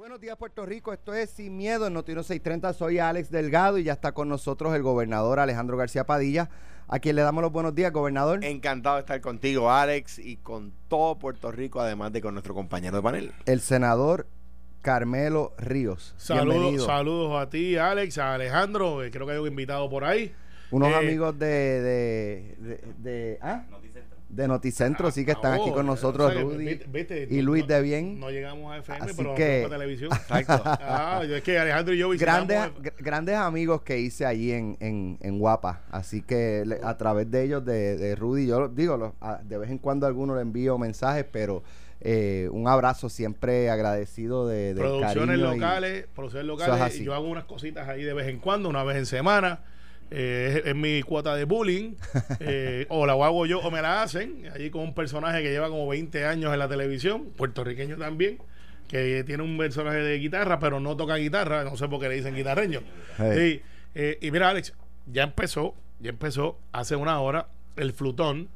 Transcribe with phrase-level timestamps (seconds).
[0.00, 0.94] Buenos días, Puerto Rico.
[0.94, 2.72] Esto es Sin Miedo en Notino 630.
[2.72, 6.48] Soy Alex Delgado y ya está con nosotros el gobernador Alejandro García Padilla,
[6.88, 8.42] a quien le damos los buenos días, gobernador.
[8.42, 12.96] Encantado de estar contigo, Alex, y con todo Puerto Rico, además de con nuestro compañero
[12.96, 13.32] de panel.
[13.44, 14.26] El senador
[14.80, 16.14] Carmelo Ríos.
[16.16, 20.32] Saludos, saludos a ti, Alex, a Alejandro, eh, creo que hay un invitado por ahí.
[20.70, 23.64] Unos Eh, amigos de, de, de, de- ¿ah?
[24.30, 26.80] De Noticentro, sí que están aquí con nosotros, Rudy
[27.28, 28.20] y Luis no- de Bien.
[28.20, 30.10] No llegamos a FM, Así pero que- vamos a televisión.
[30.12, 30.62] Exacto.
[30.80, 32.48] Ah, yo- es que Alejandro y yo visitamos.
[32.48, 35.82] Grandes, gr- grandes amigos que hice allí en, en, en Guapa.
[35.90, 39.58] Así que le- a través de ellos, de, de Rudy, yo digo, lo- a- de
[39.58, 41.62] vez en cuando a alguno le envío mensajes, pero
[42.00, 46.98] eh, un abrazo siempre agradecido de, del producciones cariño y- locales, producciones locales.
[47.00, 49.60] yo hago unas cositas ahí de vez en cuando, una vez en semana.
[50.10, 51.94] Eh, es, es mi cuota de bullying.
[52.40, 54.48] eh, o la hago yo o me la hacen.
[54.54, 58.38] Allí con un personaje que lleva como 20 años en la televisión, puertorriqueño también,
[58.88, 61.64] que tiene un personaje de guitarra, pero no toca guitarra.
[61.64, 62.80] No sé por qué le dicen guitarreño.
[63.18, 63.32] Hey.
[63.36, 63.62] Sí,
[63.94, 64.72] eh, y mira, Alex,
[65.06, 68.48] ya empezó, ya empezó hace una hora el flutón,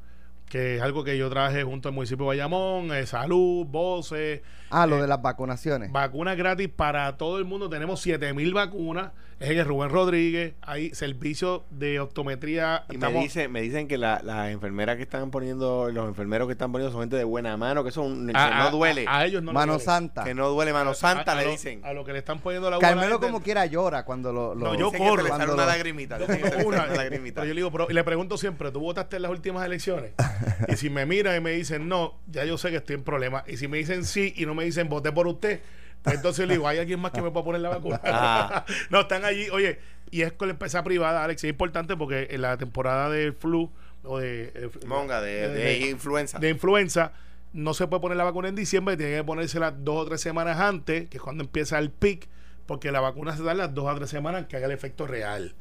[0.49, 4.85] que es algo que yo traje junto al municipio de Bayamón, eh, salud, voces, Ah,
[4.85, 5.91] lo de las vacunaciones.
[5.91, 7.69] vacunas gratis para todo el mundo.
[7.69, 9.11] Tenemos 7000 vacunas.
[9.37, 10.53] Es en el Rubén Rodríguez.
[10.61, 12.85] Hay servicio de optometría.
[12.89, 16.53] Y me, dice, me dicen que la- las enfermeras que están poniendo, los enfermeros que
[16.53, 19.17] están poniendo son gente de buena mano, que son que a, no a- duele, A,
[19.19, 19.83] a ellos no Mano duele.
[19.83, 20.23] Santa.
[20.23, 21.81] que no duele mano santa, A- a le lo- dicen.
[21.83, 24.55] A lo que le están poniendo la buena Carmelo como quiera llora cuando lo...
[24.55, 25.23] lo- No, yo que corro.
[25.23, 26.17] le sale una lo- lagrimita.
[26.65, 27.41] Una, lagrimita.
[27.41, 30.13] pero yo le digo, pero- y le pregunto siempre, ¿tú votaste en las últimas elecciones?
[30.69, 33.43] y si me miran y me dicen no, ya yo sé que estoy en problemas.
[33.49, 35.59] Y si me dicen sí y no me dicen voté por usted,
[36.05, 37.99] entonces le digo, ¿hay alguien más que me pueda poner la vacuna?
[38.05, 38.65] Ah.
[38.89, 39.49] no, están allí.
[39.49, 39.79] Oye,
[40.11, 43.71] y es con la empresa privada, Alex, es importante porque en la temporada del flu
[44.03, 44.51] o de...
[44.53, 46.37] eh, Monga, de, de influenza.
[46.39, 47.11] de influenza,
[47.53, 50.59] no se puede poner la vacuna en diciembre, tiene que ponérsela dos o tres semanas
[50.59, 52.27] antes, que es cuando empieza el pic,
[52.67, 55.55] porque la vacuna se da las dos a tres semanas que haga el efecto real.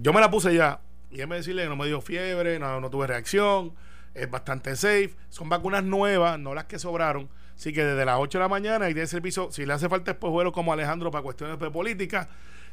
[0.00, 2.80] Yo me la puse ya, y él me decirle que no me dio fiebre, no,
[2.80, 3.74] no tuve reacción,
[4.14, 7.28] es bastante safe, son vacunas nuevas, no las que sobraron.
[7.56, 10.12] Así que desde las 8 de la mañana y de servicio, si le hace falta
[10.12, 12.28] después vuelo como Alejandro para cuestiones de política,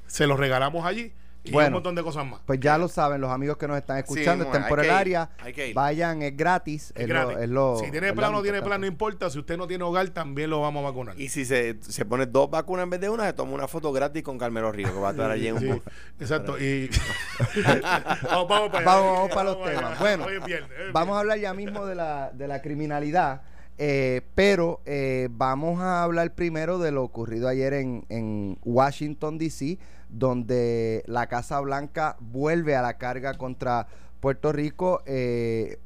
[0.08, 1.14] se los regalamos allí
[1.44, 1.68] y Bueno.
[1.68, 2.42] un montón de cosas más.
[2.46, 5.30] Pues ya lo saben, los amigos que nos están escuchando, Sí, estén por el área,
[5.74, 6.92] vayan, es gratis.
[6.96, 7.36] Es es gratis.
[7.38, 9.30] lo- es lo- si tiene plan o no tiene plan, no importa.
[9.30, 11.18] Si usted no tiene hogar, también lo vamos a vacunar.
[11.20, 13.92] Y si se, se pone dos vacunas en vez de una, se toma una foto
[13.94, 15.82] gratis con Carmelo Río, que va a estar allí en un Sí,
[16.20, 16.60] exacto.
[16.60, 16.90] Y
[18.24, 18.86] vamos, vamos para allá.
[18.86, 20.00] Vamos, vamos para los temas.
[20.00, 22.62] Bueno, Hoy es viernes, hoy es Vamos a hablar ya mismo de la, de la
[22.62, 23.42] criminalidad,
[23.80, 29.80] eh, pero eh, vamos a hablar primero de lo ocurrido ayer en, en Washington, D.C.,
[30.10, 33.88] donde la Casa Blanca vuelve a la carga contra
[34.20, 35.02] Puerto Rico.
[35.06, 35.80] eh,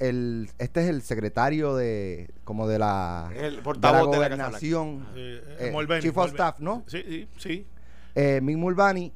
[0.00, 4.28] el, este es el secretario de como de la, el de la portavoz de la
[4.28, 4.48] Casa Blanca.
[4.48, 6.30] gobernación, Eh, eh, Chief of.
[6.30, 6.82] Staff, ¿no?
[6.88, 7.66] Sí, sí, sí.
[8.16, 9.12] eh, Mick Mulvaney,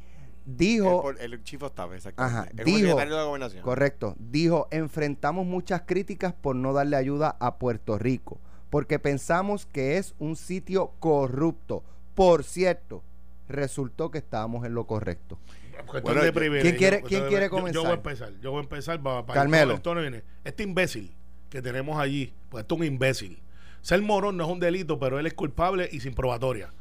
[0.56, 1.10] dijo...
[1.10, 2.38] El, el chief of staff, exactamente.
[2.38, 3.62] Ajá, como dijo- secretario de la gobernación.
[3.62, 4.16] Correcto.
[4.18, 10.14] Dijo, enfrentamos muchas críticas por no darle ayuda a Puerto Rico, porque pensamos que es
[10.18, 11.84] un sitio corrupto.
[12.14, 13.02] Por cierto,
[13.48, 15.38] resultó que estábamos en lo correcto.
[15.86, 16.70] Cuestión Bueno, de yo- privilegio.
[16.70, 17.92] ¿Quién quiere- quién quiere yo- Yo, voy a comenzar?
[17.94, 18.32] empezar.
[18.40, 19.80] Yo voy a empezar para, para Carmelo.
[19.84, 20.24] el viene.
[20.44, 21.14] Este imbécil
[21.48, 23.40] que tenemos allí, pues esto es un imbécil.
[23.80, 26.72] Ser morón no es un delito, pero él es culpable y sin probatoria.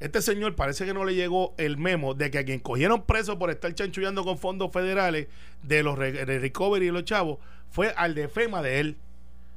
[0.00, 3.38] Este señor parece que no le llegó el memo de que a quien cogieron preso
[3.38, 5.28] por estar chanchullando con fondos federales
[5.62, 7.38] de los de recovery y los chavos
[7.70, 8.96] fue al de FEMA de él.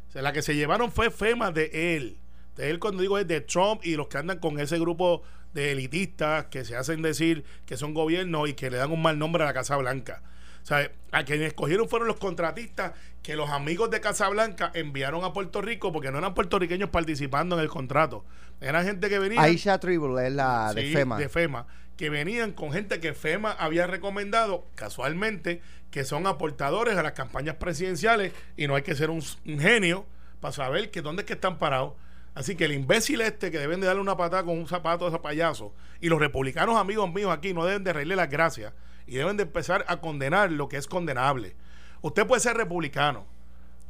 [0.09, 2.17] O sea, la que se llevaron fue FEMA de él.
[2.57, 5.71] De él cuando digo es de Trump y los que andan con ese grupo de
[5.71, 9.43] elitistas que se hacen decir que son gobiernos y que le dan un mal nombre
[9.43, 10.21] a la Casa Blanca.
[10.63, 15.25] O sea, a quienes escogieron fueron los contratistas que los amigos de Casa Blanca enviaron
[15.25, 18.23] a Puerto Rico porque no eran puertorriqueños participando en el contrato.
[18.61, 21.17] Eran gente que venía Aisha Tribble es la de FEMA.
[21.17, 27.03] de FEMA, que venían con gente que FEMA había recomendado, casualmente, que son aportadores a
[27.03, 30.05] las campañas presidenciales y no hay que ser un, un genio
[30.39, 31.93] para saber que dónde es que están parados.
[32.35, 35.09] Así que el imbécil este que deben de darle una patada con un zapato a
[35.09, 38.73] ese payaso y los republicanos amigos míos aquí no deben de reírle las gracias
[39.07, 41.55] y deben de empezar a condenar lo que es condenable.
[42.01, 43.25] Usted puede ser republicano,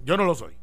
[0.04, 0.54] yo no lo soy,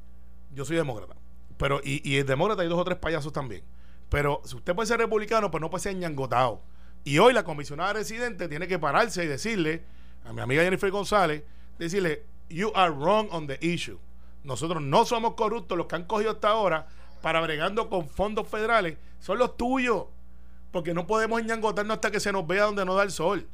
[0.55, 1.17] yo soy demócrata,
[1.57, 3.63] pero y, y el demócrata hay dos o tres payasos también.
[4.09, 6.61] Pero si usted puede ser republicano, pues no puede ser ñangotado.
[7.05, 9.85] Y hoy la comisionada residente tiene que pararse y decirle
[10.25, 11.45] a mi amiga Jennifer González,
[11.79, 13.99] decirle, you are wrong on the issue.
[14.43, 16.89] Nosotros no somos corruptos, los que han cogido hasta ahora
[17.23, 20.07] para bregando con fondos federales son los tuyos.
[20.73, 23.49] Porque no podemos ñangotarnos hasta que se nos vea donde no da el sol.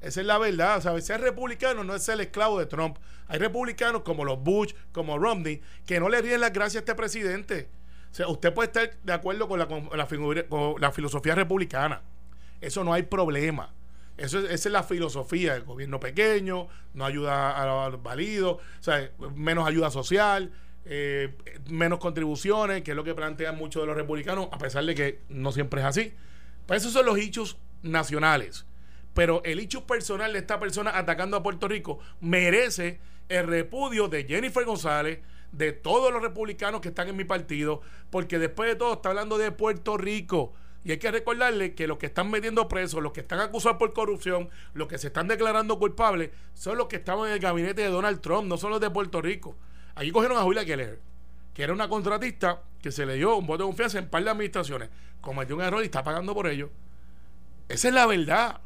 [0.00, 0.80] Esa es la verdad.
[0.80, 1.06] ¿sabes?
[1.06, 2.98] Ser republicano no es ser esclavo de Trump.
[3.28, 6.94] Hay republicanos como los Bush, como Romney, que no le ríen las gracias a este
[6.94, 7.68] presidente.
[8.10, 9.88] O sea, usted puede estar de acuerdo con la, con
[10.80, 12.02] la, filosofía republicana.
[12.60, 13.72] Eso no hay problema.
[14.16, 18.82] Eso es, esa es la filosofía del gobierno pequeño, no ayuda a, los válidos, o
[18.82, 20.52] sea, menos ayuda social,
[20.84, 21.36] eh,
[21.70, 25.20] menos contribuciones, que es lo que plantean muchos de los republicanos, a pesar de que
[25.28, 26.12] no siempre es así.
[26.66, 28.66] Pues esos son los hechos nacionales.
[29.14, 34.24] Pero el hecho personal de esta persona atacando a Puerto Rico merece el repudio de
[34.24, 35.20] Jennifer González,
[35.52, 37.80] de todos los republicanos que están en mi partido,
[38.10, 40.52] porque después de todo está hablando de Puerto Rico.
[40.84, 43.92] Y hay que recordarle que los que están metiendo presos, los que están acusados por
[43.92, 47.88] corrupción, los que se están declarando culpables, son los que estaban en el gabinete de
[47.88, 49.56] Donald Trump, no son los de Puerto Rico.
[49.94, 50.98] Allí cogieron a Julia Keller,
[51.52, 54.30] que era una contratista que se le dio un voto de confianza en par de
[54.30, 54.88] administraciones.
[55.20, 56.70] Cometió un error y está pagando por ello.
[57.68, 58.60] Esa es la verdad.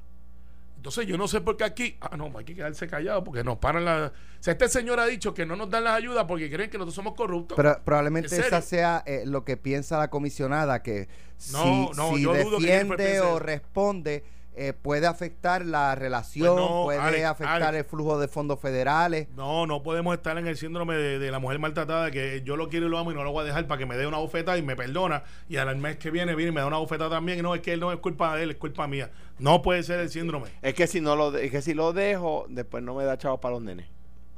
[0.84, 3.56] Entonces yo no sé por qué aquí, ah, no, hay que quedarse callado porque nos
[3.56, 4.12] paran la...
[4.38, 6.76] O sea, este señor ha dicho que no nos dan las ayudas porque creen que
[6.76, 7.56] nosotros somos corruptos.
[7.56, 11.08] Pero probablemente esa sea eh, lo que piensa la comisionada, que
[11.52, 14.24] No, si, no, si yo dudo que Jennifer defiende o responde,
[14.56, 17.78] eh, puede afectar la relación, Pues no, puede Alex, afectar Alex.
[17.78, 19.28] el flujo de fondos federales.
[19.36, 22.68] No, no podemos estar en el síndrome de, de la mujer maltratada que yo lo
[22.68, 24.18] quiero y lo amo y no lo voy a dejar para que me dé una
[24.18, 27.10] bofetada y me perdona y al mes que viene viene y me da una bofetada
[27.10, 29.10] también y no es que él no es culpa de él, es culpa mía.
[29.38, 30.48] No puede ser el síndrome.
[30.62, 33.18] Es que si no lo de- es que si lo dejo, después no me da
[33.18, 33.86] chavos para los nenes.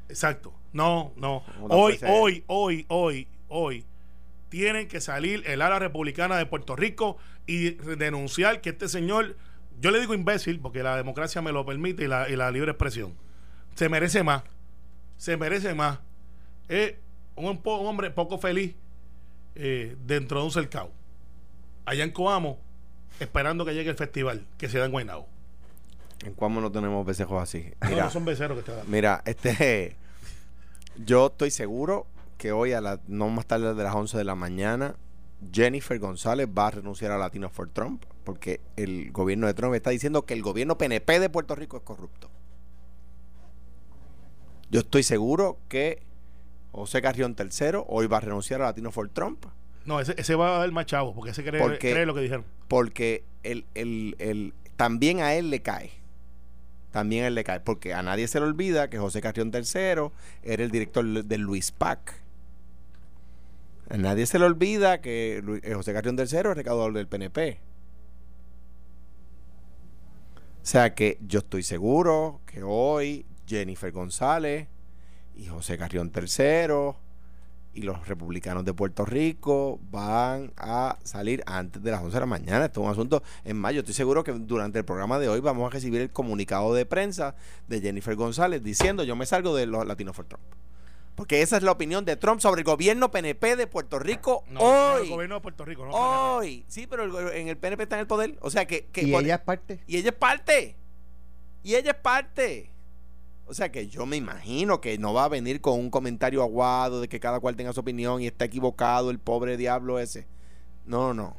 [0.08, 0.52] Exacto.
[0.72, 1.42] No, no.
[1.58, 3.84] No Hoy, hoy, hoy, hoy, hoy
[4.48, 9.36] tienen que salir el ala republicana de Puerto Rico y denunciar que este señor,
[9.80, 12.70] yo le digo imbécil porque la democracia me lo permite y la, y la libre
[12.72, 13.14] expresión,
[13.74, 14.42] se merece más.
[15.16, 15.98] Se merece más.
[16.68, 16.94] Es
[17.36, 18.74] un, po- un hombre poco feliz
[19.54, 20.90] eh, dentro de un cercado.
[21.84, 22.58] Allá en Coamo,
[23.20, 25.26] esperando que llegue el festival que se da en Guaynabo.
[26.24, 27.70] En Cuamo no tenemos becejos así.
[27.82, 28.90] No, Mira, no son beceros que te dan.
[28.90, 29.96] mira, este
[31.04, 32.06] yo estoy seguro
[32.38, 34.94] que hoy a la, no más tarde de las 11 de la mañana
[35.52, 39.90] Jennifer González va a renunciar a Latino for Trump porque el gobierno de Trump está
[39.90, 42.28] diciendo que el gobierno PNP de Puerto Rico es corrupto.
[44.70, 46.02] Yo estoy seguro que
[46.72, 49.46] José Carrión III hoy va a renunciar a Latino for Trump
[49.84, 51.92] No, ese, ese va a dar más chavos porque ese cree, ¿Por qué?
[51.92, 52.44] cree lo que dijeron.
[52.68, 55.90] porque el, el- el- también a él le cae.
[56.90, 57.60] También a él le cae.
[57.60, 60.10] Porque a nadie se le olvida que José Carrión III
[60.42, 62.20] era el director de Luis Pac.
[63.88, 67.60] A nadie se le olvida que eh, José Carrión III es recaudador del PNP.
[70.66, 74.66] Sea que yo estoy seguro que hoy Jennifer González
[75.36, 76.96] y José Carrión III
[77.72, 82.26] y los republicanos de Puerto Rico van a salir antes de las 11 de la
[82.26, 82.64] mañana.
[82.64, 83.78] Esto es un asunto en mayo.
[83.78, 87.36] Estoy seguro que durante el programa de hoy vamos a recibir el comunicado de prensa
[87.68, 90.42] de Jennifer González diciendo yo me salgo de los Latinos for Trump.
[91.16, 94.60] Porque esa es la opinión de Trump sobre el gobierno PNP de Puerto Rico No,
[94.60, 95.02] no, hoy.
[95.04, 95.92] el gobierno de Puerto Rico, no.
[95.92, 96.64] hoy.
[96.68, 98.36] Sí, pero el en el PNP está en el poder.
[98.42, 98.84] O sea que...
[98.86, 99.80] que y por- ella es parte.
[99.86, 100.76] y ella es parte.
[101.62, 102.70] Y ella es parte.
[103.46, 107.00] O sea que yo me imagino que no va a venir con un comentario aguado
[107.00, 110.26] de que cada cual tenga su opinión y está equivocado el pobre diablo ese.
[110.84, 111.36] No, no.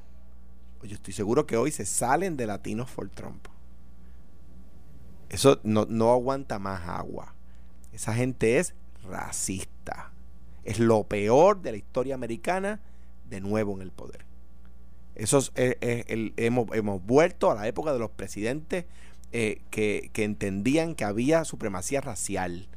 [0.83, 3.45] Yo estoy seguro que hoy se salen de Latinos for Trump.
[5.29, 7.35] Eso no, no aguanta más agua.
[7.91, 8.73] Esa gente es
[9.07, 10.11] racista.
[10.63, 12.79] Es lo peor de la historia americana
[13.29, 14.25] de nuevo en el poder.
[15.15, 15.51] Eso es,
[15.81, 18.85] el- hemos, hemos vuelto a la época de los presidentes
[19.31, 22.67] eh, que, que entendían que había supremacía racial.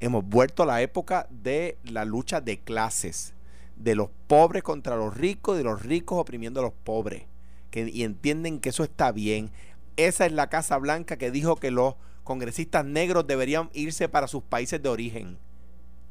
[0.00, 3.34] Hemos vuelto a la época de la lucha de clases,
[3.76, 7.24] de los pobres contra los ricos, de los ricos oprimiendo a los pobres,
[7.70, 9.50] que, y entienden que eso está bien.
[9.96, 11.94] Esa es la Casa Blanca que dijo que los
[12.30, 15.36] congresistas negros deberían irse para sus países de origen.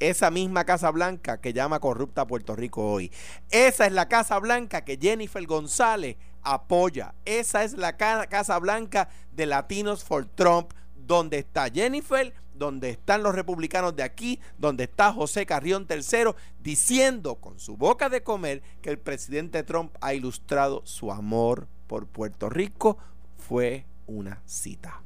[0.02, 3.10] Esa misma Casa Blanca que llama corrupta a Puerto Rico hoy.
[3.52, 7.16] Esa es la Casa Blanca que Jennifer González apoya.
[7.24, 13.24] Esa es la ca- Casa Blanca de Latinos for Trump, donde está Jennifer, donde están
[13.24, 18.62] los republicanos de aquí, donde está José Carrión III, diciendo con su boca de comer
[18.82, 22.98] que el presidente Trump ha ilustrado su amor por Puerto Rico.
[23.38, 25.02] Fue una cita.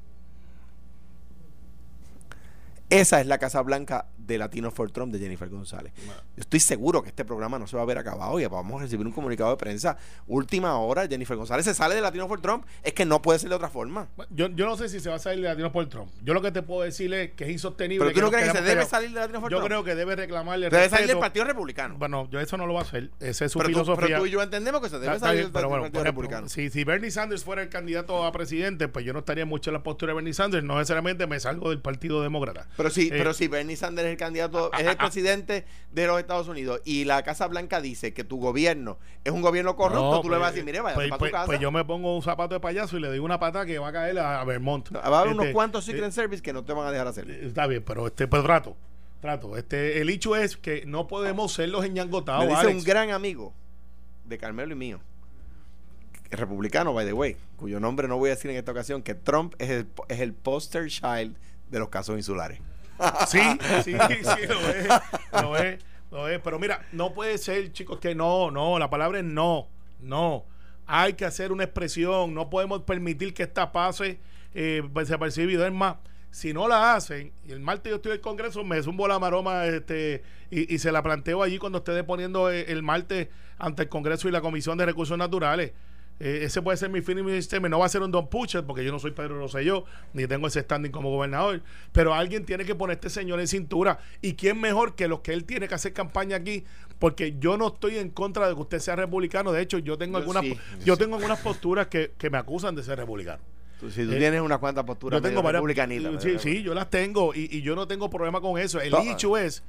[2.93, 5.93] Esa es la Casa Blanca de Latino for Trump de Jennifer González.
[5.97, 8.83] Yo estoy seguro que este programa no se va a ver acabado y vamos a
[8.83, 9.97] recibir un comunicado de prensa.
[10.27, 12.65] Última hora, Jennifer González se sale de Latino for Trump.
[12.83, 14.09] Es que no puede ser de otra forma.
[14.29, 16.11] Yo, yo no sé si se va a salir de Latinos por Trump.
[16.23, 18.05] Yo lo que te puedo decir es que es insostenible.
[18.05, 19.67] Pero tú no crees que se debe salir de Latino for Yo Trump.
[19.69, 21.17] creo que debe reclamarle debe salir del.
[21.17, 21.95] Partido Republicano.
[21.97, 23.09] Bueno, yo eso no lo va a hacer.
[23.19, 24.07] Esa es su pero, tú, filosofía.
[24.07, 26.47] pero tú y yo entendemos que se debe salir del bueno, Partido Republicano.
[26.47, 29.75] si, si Bernie Sanders fuera el candidato a presidente, pues yo no estaría mucho en
[29.75, 30.63] la postura de Bernie Sanders.
[30.63, 32.67] No necesariamente me salgo del Partido Demócrata.
[32.82, 36.07] Pero Pero si, Eh, pero si Bernie Sanders es el candidato, es el presidente de
[36.07, 40.11] los Estados Unidos y la Casa Blanca dice que tu gobierno es un gobierno corrupto,
[40.11, 41.45] no, tú le vas a pues, decir, mire, vaya pues, para pues- tu casa.
[41.45, 43.87] pues yo me pongo un zapato de payaso y le doy una pata que va
[43.87, 44.93] a caer a, Vermont.
[44.93, 47.07] Va a haber unos Este, cuantos eh, Secret Service que no te van a dejar
[47.07, 47.29] hacer.
[47.29, 48.75] Está bien, pero este, pero trato.
[49.21, 49.55] Trato.
[49.55, 52.43] Este, el hecho es que no podemos ser los enyangotados.
[52.43, 52.77] Me dice Alex.
[52.79, 53.53] un gran amigo
[54.25, 54.99] de Carmelo y mío,
[56.31, 59.53] republicano, by the way, cuyo nombre no voy a decir en esta ocasión, que Trump
[59.59, 61.37] es el, es el poster child
[61.69, 62.59] de los casos insulares.
[63.27, 63.39] Sí,
[63.83, 64.87] sí, sí, lo es.
[65.31, 65.79] Lo es,
[66.11, 66.39] lo es.
[66.41, 68.79] Pero mira, no puede ser, chicos, que no, no.
[68.79, 69.67] La palabra es no,
[69.99, 70.45] no.
[70.85, 72.33] Hay que hacer una expresión.
[72.33, 74.19] No podemos permitir que esta pase
[74.53, 75.65] eh, desapercibido.
[75.65, 75.97] Es más,
[76.31, 79.19] si no la hacen, y el martes yo estoy en el Congreso, me zumbo la
[79.19, 83.83] maroma este, y, y se la planteo allí cuando esté deponiendo el, el martes ante
[83.83, 85.73] el Congreso y la Comisión de Recursos Naturales.
[86.19, 87.67] Eh, ese puede ser mi fin y mi sistema.
[87.69, 90.47] No va a ser un Don Puchet, porque yo no soy Pedro Rosselló, ni tengo
[90.47, 91.61] ese standing como gobernador.
[91.91, 93.99] Pero alguien tiene que poner a este señor en cintura.
[94.21, 96.63] ¿Y quién mejor que los que él tiene que hacer campaña aquí?
[96.99, 99.51] Porque yo no estoy en contra de que usted sea republicano.
[99.51, 100.99] De hecho, yo tengo Yo algunas, sí, yo yo sí.
[101.01, 103.41] tengo algunas posturas que, que me acusan de ser republicano.
[103.89, 105.61] Si tú Eh, tienes unas cuantas posturas Yo tengo varias.
[106.21, 108.79] sí, sí, yo las tengo y, y yo no tengo problema con eso.
[108.79, 109.61] El hecho es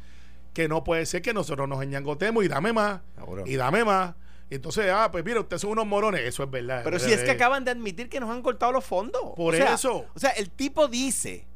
[0.53, 3.01] que no puede ser que nosotros nos enñangotemos y dame más,
[3.45, 4.15] y dame más.
[4.51, 6.21] Entonces, ah, pues mira, ustedes son unos morones.
[6.23, 6.83] Eso es verdad.
[6.85, 9.21] Pero si es que acaban de admitir que nos han cortado los fondos.
[9.37, 10.05] Por O sea, eso.
[10.15, 11.47] O sea, el tipo dice,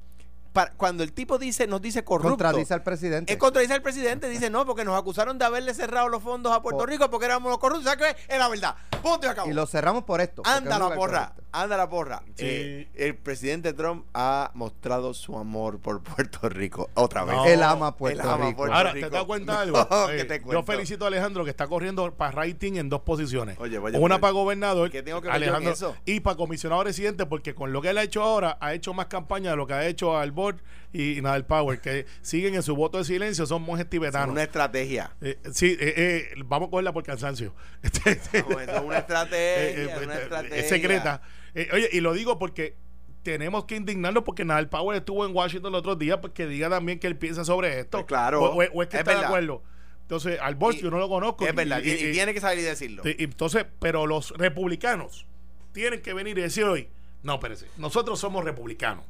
[0.52, 2.30] para- cuando el tipo dice, nos dice corrupto.
[2.30, 3.32] Contradice al presidente.
[3.32, 6.60] Es contradice al presidente, dice no, porque nos acusaron de haberle cerrado los fondos a
[6.62, 7.84] Puerto Por- Rico porque éramos los corruptos.
[7.92, 8.32] ¿Sabes qué?
[8.34, 8.74] Es la verdad.
[9.02, 9.48] Punto y acabó.
[9.50, 10.42] y lo cerramos por esto.
[10.44, 11.42] Anda la porra, correcto.
[11.52, 12.22] Anda la porra.
[12.36, 12.44] Sí.
[12.46, 17.36] Eh, el presidente Trump ha mostrado su amor por Puerto Rico otra vez.
[17.36, 17.44] No.
[17.46, 18.56] Él ama Puerto Él ama Rico.
[18.58, 19.08] Puerto Ahora, Rico.
[19.08, 19.88] ¿te das cuenta No, algo?
[20.08, 23.56] ¿qué Eh, te yo felicito a Alejandro que está corriendo para rating en dos posiciones.
[23.58, 25.96] Oye, Una para gobernador, ¿qué tengo que ver yo en Alejandro, eso?
[26.04, 29.06] y para comisionado residente, porque con lo que él ha hecho ahora, ha hecho más
[29.06, 30.56] campaña de lo que ha hecho al board
[30.92, 34.30] y, y Nadal Power, que siguen en su voto de silencio, son monjes Es tibetanos.
[34.30, 35.10] una estrategia.
[35.20, 37.54] Eh, sí, eh, eh, vamos a cogerla por cansancio.
[37.82, 39.38] Vamos, eso es una estrategia.
[39.58, 40.56] Eh, eh, es una eh, estrategia.
[40.56, 41.22] es secreta.
[41.54, 42.76] Eh, oye, y lo digo porque
[43.22, 46.70] tenemos que indignarnos porque Nadal Power estuvo en Washington el otro día, pues que diga
[46.70, 47.98] también que él piensa sobre esto.
[47.98, 48.42] Pues claro.
[48.42, 49.62] O, o- o es que Es está de acuerdo.
[50.02, 51.46] Entonces, al Bosch yo no lo conozco.
[51.46, 53.02] Es verdad, y, y y- tiene que salir y decirlo.
[53.04, 55.26] entonces, pero los republicanos
[55.72, 56.88] tienen que venir y decir hoy,
[57.22, 59.04] no, espérese, nosotros somos republicanos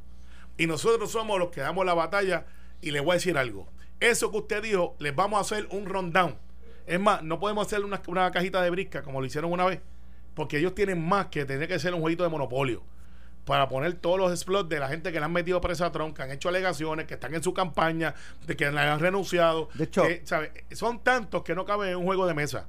[0.57, 2.45] y nosotros somos los que damos la batalla
[2.81, 3.67] y les voy a decir algo.
[4.01, 6.35] Eso que usted dijo, les vamos a hacer un rundown.
[6.85, 9.79] Es más, no podemos hacer una, una cajita de brisca como lo hicieron una vez,
[10.39, 12.81] porque ellos tienen más que tener que ser un jueguito de monopolio
[13.43, 16.15] para poner todos los explots de la gente que le han metido presa a Trump,
[16.15, 18.15] que han hecho alegaciones, que están en su campaña,
[18.47, 19.67] de que le han renunciado.
[19.73, 20.53] De hecho- que, ¿sabe?
[20.71, 22.67] son tantos que no caben en un juego de mesa.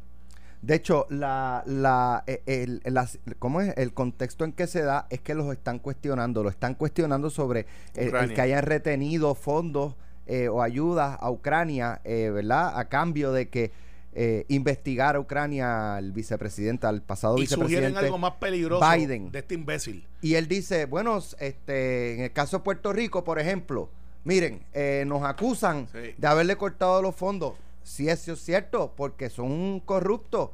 [0.62, 3.73] De hecho, la, la, eh, el, el- las- ¿cómo es?
[3.77, 6.43] el contexto en que se da es que los están cuestionando.
[6.43, 9.95] Lo están cuestionando sobre el, que hayan retenido fondos
[10.27, 12.77] eh, o ayudas a Ucrania, eh, ¿verdad?
[12.77, 13.71] A cambio de que
[14.12, 18.07] eh, investigar a Ucrania al vicepresidente, al pasado y sugieren vicepresidente.
[18.07, 19.31] algo más peligroso Biden.
[19.31, 20.07] de este imbécil.
[20.21, 23.88] Y él dice, bueno, este, en el caso de Puerto Rico, por ejemplo,
[24.25, 26.14] miren, eh, nos acusan Sí.
[26.19, 27.55] de haberle cortado los fondos.
[27.83, 30.50] Si eso es cierto, porque son corruptos.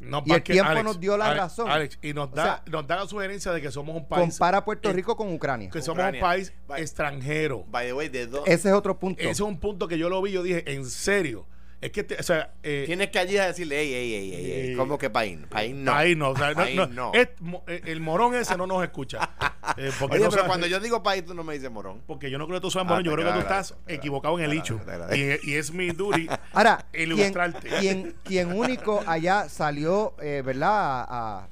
[0.00, 1.70] No, Y el tiempo nos dio la Alex, razón.
[1.70, 4.28] Alex, y nos O da, sea, nos da la sugerencia de que somos un país.
[4.34, 5.70] Compara Puerto eh, Rico con Ucrania.
[5.70, 6.20] Que somos Ucrania.
[6.20, 7.64] un país By- extranjero.
[7.70, 8.28] By the way, de.
[8.46, 9.20] Ese es otro punto.
[9.22, 11.46] Ese es un punto que yo lo vi, yo dije, en serio.
[11.84, 14.50] Es que, te- o sea, eh, Tienes que allí a decirle, ey, ey, ey, ey,
[14.70, 14.74] ey.
[14.76, 15.38] ¿Cómo que país?
[15.50, 15.92] País no.
[15.92, 17.12] País no, o sea, no, País no, no.
[17.12, 19.28] es- mo- eh, el morón ese no nos escucha.
[19.78, 22.02] Eh, porque Oye, no pero cuando yo digo país, tú no me dices morón.
[22.06, 23.74] Porque yo no creo que tú seas Ah, morón, yo te creo que tú estás
[23.88, 24.78] equivocado en el hecho.
[25.14, 27.68] Y, y es mi duty Ahora, ilustrarte.
[27.80, 30.70] quien, quien único allá salió, eh, ¿verdad?
[30.70, 31.48] A, a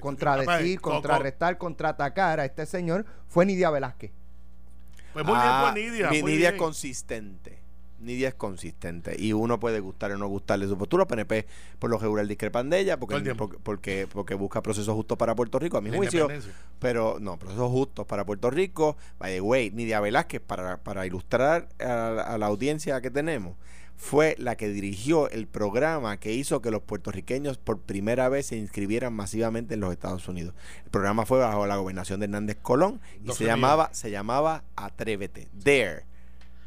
[0.00, 4.10] contradecir, Co- co- contrarrestar, contraatacar a este señor fue Nidia Velázquez.
[5.12, 6.10] Pues muy Ah, bien, pues Nidia.
[6.10, 7.61] Mi Nidia es consistente.
[8.02, 9.14] Nidia es consistente.
[9.18, 11.06] Y uno puede gustar o no gustarle su postura.
[11.06, 11.46] PNP,
[11.78, 15.34] por lo regular, discrepan de ella porque, el porque, porque, porque busca procesos justos para
[15.34, 16.28] Puerto Rico, a mi La juicio.
[16.78, 18.96] Pero no, procesos justos para Puerto Rico.
[19.18, 23.56] By the way, Nidia Velázquez, para, para ilustrar a, a la audiencia que tenemos,
[24.02, 28.56] fue la que dirigió el programa que hizo que los puertorriqueños por primera vez se
[28.56, 30.54] inscribieran masivamente en los Estados Unidos.
[30.84, 34.64] El programa fue bajo la gobernación de Hernández Colón y 12 se llamaba, se llamaba
[34.74, 36.11] Atrévete, Dare.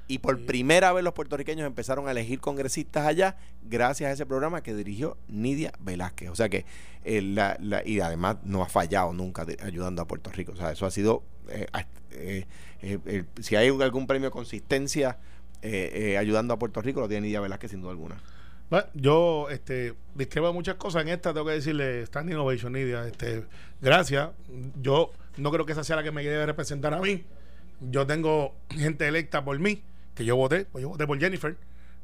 [0.07, 4.61] Y por primera vez los puertorriqueños empezaron a elegir congresistas allá gracias a ese programa
[4.61, 6.29] que dirigió Nidia Velázquez.
[6.29, 6.65] O sea que,
[7.03, 10.51] eh, la- la- y además no ha fallado nunca de- ayudando a Puerto Rico.
[10.51, 11.65] O sea, eso ha sido, eh,
[12.11, 12.45] eh,
[12.81, 15.17] el- si hay algún premio de consistencia
[15.61, 18.21] eh, eh, ayudando a Puerto Rico, lo tiene Nidia Velázquez sin duda alguna.
[18.69, 21.01] Bueno, yo este, discrepo muchas cosas.
[21.01, 23.07] En esta tengo que decirle, Standing Ovation, Nidia.
[23.07, 23.43] Este,
[23.81, 24.29] gracias.
[24.81, 27.23] Yo no creo que esa sea la que me debe representar a mí.
[27.81, 29.81] Yo tengo gente electa por mí
[30.15, 31.55] que yo voté, pues yo voté por Jennifer,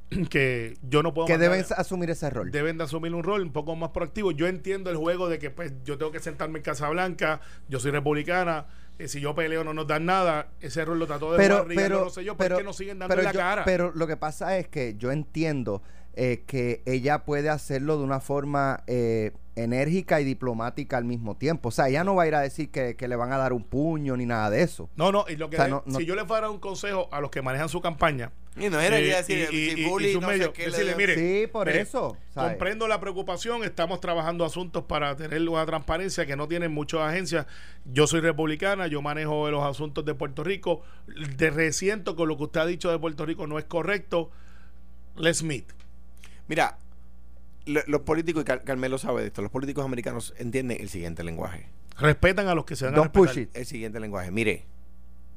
[0.29, 1.25] que yo no puedo...
[1.27, 2.51] Que deben asumir ese rol.
[2.51, 4.31] deben de asumir un rol un poco más proactivo.
[4.31, 7.79] Yo entiendo el juego de que pues yo tengo que sentarme en Casa Blanca, yo
[7.79, 8.65] soy republicana,
[8.99, 11.75] eh, si yo peleo no nos dan nada, ese rol lo trató de pero, jugar
[11.75, 13.63] pero, no sé yo, pero, pero es que nos siguen dando pero la yo- cara.
[13.65, 15.81] Pero lo que pasa es que yo entiendo
[16.13, 21.69] eh, que ella puede hacerlo de una forma eh, enérgica y diplomática al mismo tiempo.
[21.69, 23.53] O sea, ella no va a ir a decir que, que le van a dar
[23.53, 24.89] un puño ni nada de eso.
[24.95, 26.59] no, no, y lo que O sea, de- no- no- si yo le fuera un
[26.59, 29.85] consejo a los que manejan su campaña, Y no era Eh, que decir, y- y-
[29.89, 32.17] bully, no sé medios, qué, le decirle, de- mire, Sí, por mire, eso.
[32.33, 32.49] ¿sabes?
[32.51, 37.45] comprendo la preocupación, estamos trabajando asuntos para tener una transparencia que no tienen muchas agencias.
[37.85, 40.81] Yo soy republicana, yo manejo los asuntos de Puerto Rico.
[41.37, 44.31] De resiento con lo que usted ha dicho de Puerto Rico no es correcto.
[45.15, 45.71] Let's meet.
[46.47, 46.77] Mira,
[47.65, 51.23] lo- los políticos, y Car- Carmelo sabe de esto, los políticos americanos entienden el siguiente
[51.23, 51.67] lenguaje.
[51.97, 53.35] Respetan a los que se van a Don't respetar.
[53.35, 53.55] push it.
[53.55, 54.31] El siguiente lenguaje.
[54.31, 54.65] Mire,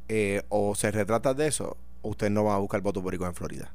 [0.09, 3.35] eh, o se retrata de eso, o usted no va a buscar votos boricuas en
[3.35, 3.73] Florida.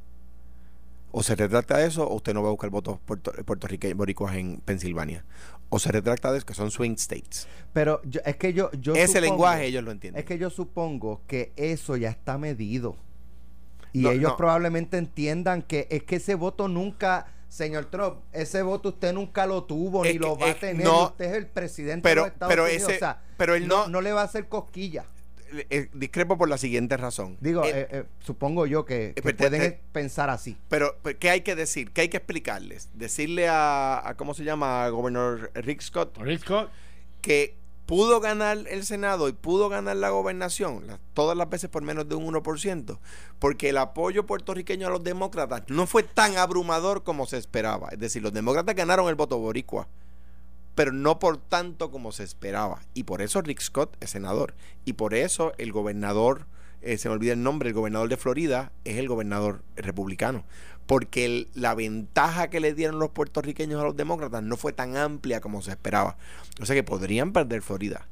[1.11, 4.35] O se retrata de eso, o usted no va a buscar votos puerto, puertorriqueños boricuas
[4.35, 5.25] en Pensilvania.
[5.69, 7.47] O se retrata de eso, que son swing states.
[7.73, 10.19] Pero yo- es que yo, yo Ese supongo- lenguaje ellos lo entienden.
[10.19, 12.95] Es que yo supongo que eso ya está medido.
[13.93, 14.37] Y No, ellos no.
[14.37, 19.63] probablemente entiendan que es que ese voto nunca, señor Trump, ese voto usted nunca lo
[19.63, 20.85] tuvo Es ni que- lo va a tener.
[20.85, 22.83] no, usted es el presidente pero- de los Estados pero Unidos.
[22.83, 25.05] ese- o sea, pero él no- no le va a hacer cosquilla.
[25.51, 27.35] Eh, eh, discrepo por la siguiente razón.
[27.41, 30.55] Digo, Eh, eh, eh, supongo yo que, que pero te- pueden te- pensar así.
[30.69, 31.89] Pero, pero, ¿qué hay que decir?
[31.89, 32.89] ¿Qué hay que explicarles?
[32.93, 34.85] Decirle a, a ¿cómo se llama?
[34.85, 36.69] A gobernador Rick Scott Rick Scott,
[37.21, 37.55] que
[37.89, 40.83] pudo ganar el Senado y pudo ganar la gobernación
[41.15, 42.99] todas las veces por menos de un 1%,
[43.39, 47.89] porque el apoyo puertorriqueño a los demócratas no fue tan abrumador como se esperaba.
[47.89, 49.87] Es decir, los demócratas ganaron el voto boricua,
[50.75, 52.79] pero no por tanto como se esperaba.
[52.93, 54.53] Y por eso Rick Scott es senador.
[54.85, 56.45] Y por eso el gobernador,
[56.83, 60.43] eh, se me olvida el nombre, el gobernador de Florida es el gobernador republicano.
[60.89, 65.39] Porque la ventaja que le dieron los puertorriqueños a los demócratas no fue tan amplia
[65.39, 66.17] como se esperaba.
[66.59, 68.07] O sea que podrían perder Florida.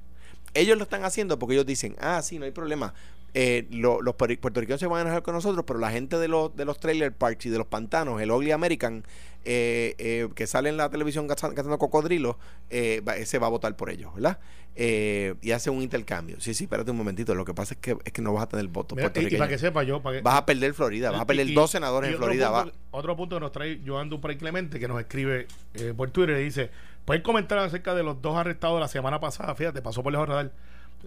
[0.53, 2.93] Ellos lo están haciendo porque ellos dicen, ah, sí, no hay problema.
[3.33, 6.27] Eh, lo- los puerto- puertorriqueños se van a enojar con nosotros, pero la gente de
[6.27, 9.03] los, de los trailer parks y de los pantanos, el Ugly American,
[9.49, 12.35] eh, eh, que sale en la televisión cazando, cazando cocodrilos,
[12.69, 14.39] eh, va- ese va a votar por ellos, ¿verdad?
[14.75, 16.39] Eh, y hace un intercambio.
[16.41, 17.33] Sí, sí, espérate un momentito.
[17.33, 19.47] Lo que pasa es que, es que no vas a tener votos mira, y, para
[19.49, 22.11] que sepa yo, para que, Vas a perder Florida, vas a perder Y- dos senadores
[22.11, 22.51] en Florida.
[22.61, 26.11] punto- va- Otro punto que nos trae Joan Duprey Clemente, que nos escribe eh, por
[26.11, 26.69] Twitter y dice:
[27.05, 29.55] ¿Puedes comentar acerca de los dos arrestados la semana pasada?
[29.55, 30.51] Fíjate, pasó por lejos radar.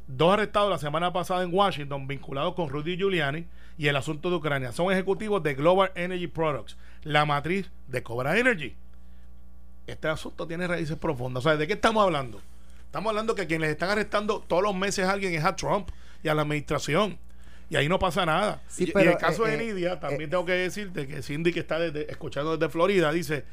[0.07, 3.46] Dos arrestados la semana pasada en Washington vinculados con Rudy Giuliani
[3.79, 4.72] y el asunto de Ucrania.
[4.72, 8.74] Son ejecutivos de Global Energy Products, la matriz de Cobra Energy.
[9.87, 11.44] Este asunto tiene raíces profundas.
[11.44, 12.40] O sea, ¿de qué estamos hablando?
[12.85, 15.88] Estamos hablando que quienes están arrestando todos los meses a alguien es a Trump
[16.22, 17.18] y a la administración.
[17.68, 18.61] Y ahí no pasa nada.
[18.68, 21.07] Sí, y, y pero, el caso eh, de eh, Nidia, también eh, tengo que decirte
[21.07, 23.44] que Cindy, que está desde- escuchando desde Florida, dice: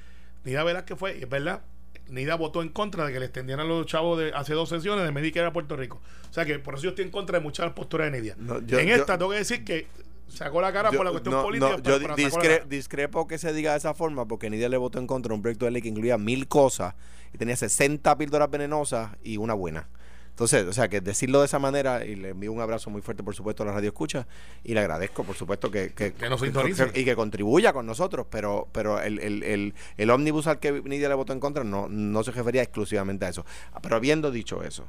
[0.43, 1.62] Nidia Velázquez fue, y es verdad,
[2.10, 5.12] Nidia votó en contra de que le extendieran los chavos de hace dos sesiones de
[5.12, 6.02] Medicare a Puerto Rico.
[6.30, 8.36] O sea que por eso yo estoy en contra de muchas posturas de Nidia.
[8.38, 9.88] No, yo- en yo- esta tengo que decir que
[10.28, 11.70] sacó la cara Yo- por la cuestión no, política.
[11.78, 15.00] no, pero- yo discre- discrepo que se diga de esa forma porque Nidia le votó
[15.00, 16.96] en contra de un proyecto de ley que incluía mil cosas
[17.34, 19.89] y tenía 60 píldoras venenosas y una buena.
[20.38, 23.23] Entonces, o sea, que decirlo de esa manera, y le envío un abrazo muy fuerte,
[23.23, 24.28] por supuesto, a la radio escucha,
[24.63, 26.91] y le agradezco, por supuesto, que, que, Que nos sintonice.
[26.93, 31.10] y que contribuya con nosotros, pero pero el, el, el, el ómnibus al que Nidia
[31.10, 33.47] le votó en contra no, no se refería exclusivamente a eso.
[33.82, 34.86] Pero habiendo dicho eso,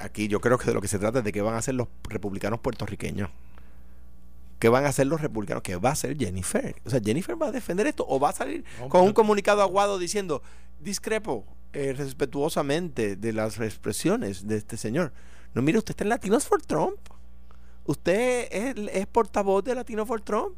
[0.00, 1.76] aquí yo creo que de lo que se trata es de qué van a hacer
[1.76, 3.30] los republicanos puertorriqueños.
[4.58, 5.62] ¿Qué van a hacer los republicanos?
[5.62, 6.74] ¿Qué va a hacer Jennifer?
[6.84, 9.62] O sea, ¿Jennifer va a defender esto o va a salir No, con un comunicado
[9.62, 10.42] aguado diciendo,
[10.80, 15.12] discrepo eh, respetuosamente de las expresiones de este señor?
[15.54, 16.98] No, mire, usted está en Latinos for Trump.
[17.84, 20.56] Usted es, es portavoz de Latino for Trump.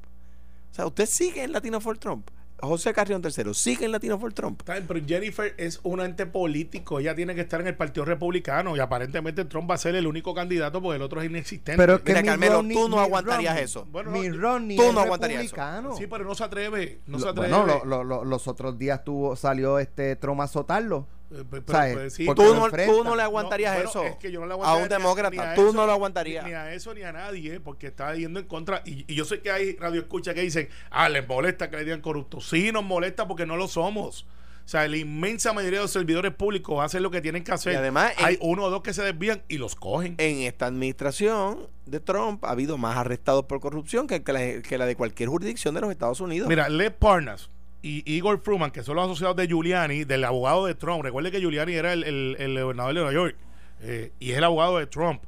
[0.71, 2.29] O sea, usted sigue en Latino for Trump.
[2.61, 4.63] José Carrión III sigue en Latino for Trump.
[4.65, 8.81] Pero Jennifer es un ente político, ella tiene que estar en el Partido Republicano y
[8.81, 11.77] aparentemente Trump va a ser el único candidato porque el otro es inexistente.
[11.77, 13.87] Pero es que Mira, Carmelo, Romney- tú no aguantarías eso.
[13.91, 15.57] Bueno, no, Romney tú es no aguantarías eso.
[15.99, 17.49] Sí, pero no se atreve, no se atreve.
[17.55, 21.07] bueno, lo- lo- lo- los otros días tuvo, salió este Trump a azotarlo.
[21.35, 24.41] Eh, pues, sí, Tú no, tú no le aguantarías No, bueno, eso es que yo
[24.41, 25.53] no le a un demócrata.
[25.53, 26.45] a tú eso, no lo aguantarías.
[26.45, 28.83] Ni, ni a eso ni a nadie, porque está yendo en contra.
[28.85, 31.85] Y, y yo sé que hay radio escucha que dicen, ah, les molesta que le
[31.85, 32.49] digan corruptos.
[32.49, 34.27] Sí, nos molesta porque no lo somos.
[34.65, 37.75] O sea, la inmensa mayoría de los servidores públicos hacen lo que tienen que hacer.
[37.75, 40.15] Y además, hay en- uno o dos que se desvían y los cogen.
[40.17, 44.79] En esta administración de Trump ha habido más arrestados por corrupción que, que la, que
[44.79, 46.49] la de cualquier jurisdicción de los Estados Unidos.
[46.49, 47.51] Mira, Lev Parnas
[47.87, 51.03] y Igor Fruman, que son los asociados de Giuliani, del abogado de Trump.
[51.05, 53.37] Recuerde que Giuliani era el, el- el gobernador de Nueva York
[53.83, 55.23] eh, y es el abogado de Trump.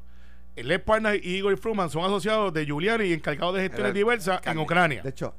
[0.57, 4.41] Les Partner y Igor Fruman son asociados de Giuliani y encargados de gestiones El diversas
[4.47, 4.59] en.
[4.59, 5.03] Ucrania.
[5.03, 5.35] De hecho,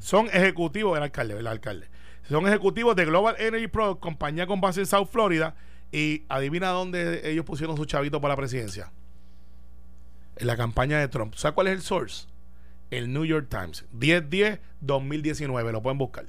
[0.00, 1.86] Son ejecutivos, el alcalde, el alcalde.
[2.28, 5.54] Son ejecutivos de Global Energy Pro, compañía con base en South Florida.
[5.92, 8.90] Y adivina dónde ellos pusieron su chavito para la presidencia.
[10.36, 11.34] En la campaña de Trump.
[11.34, 12.26] ¿Sabes cuál es el source?
[12.90, 13.84] El New York Times.
[13.96, 15.72] 10-10-2019.
[15.72, 16.26] Lo pueden buscar.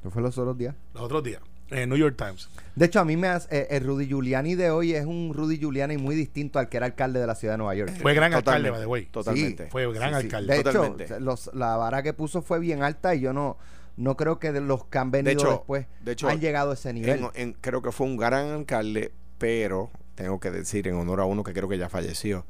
[0.00, 0.74] Eso fue los otros días.
[0.94, 1.40] Los otros días.
[1.70, 2.48] En el New York Times.
[2.74, 5.56] De hecho, a mí me hace, eh, el Rudy Giuliani de hoy es un Rudy
[5.58, 7.92] Giuliani muy distinto al que era alcalde de la ciudad de Nueva York.
[8.02, 9.06] Fue gran alcalde, by the way.
[9.06, 9.68] Totalmente.
[9.68, 10.24] Fue gran Sí, sí.
[10.26, 10.56] alcalde.
[10.56, 11.04] De Totalmente.
[11.04, 13.56] hecho, los- la vara que puso fue bien alta y yo no,
[13.96, 16.74] no creo que de los que han venido hecho- después de hecho, han llegado a
[16.74, 17.20] ese nivel.
[17.20, 21.24] En- en- creo que fue un gran alcalde, pero tengo que decir en honor a
[21.24, 22.46] uno que creo que ya falleció,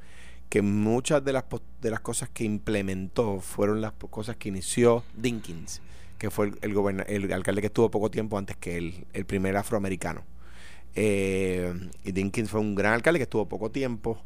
[0.48, 1.44] que muchas de las,
[1.82, 5.82] de las cosas que implementó fueron las cosas que inició Dinkins,
[6.20, 9.24] que fue el, el, goberna- el alcalde que estuvo poco tiempo antes que él, el
[9.24, 10.22] primer afroamericano.
[10.94, 11.72] Eh,
[12.04, 14.22] y Dinkins fue un gran alcalde que estuvo poco tiempo.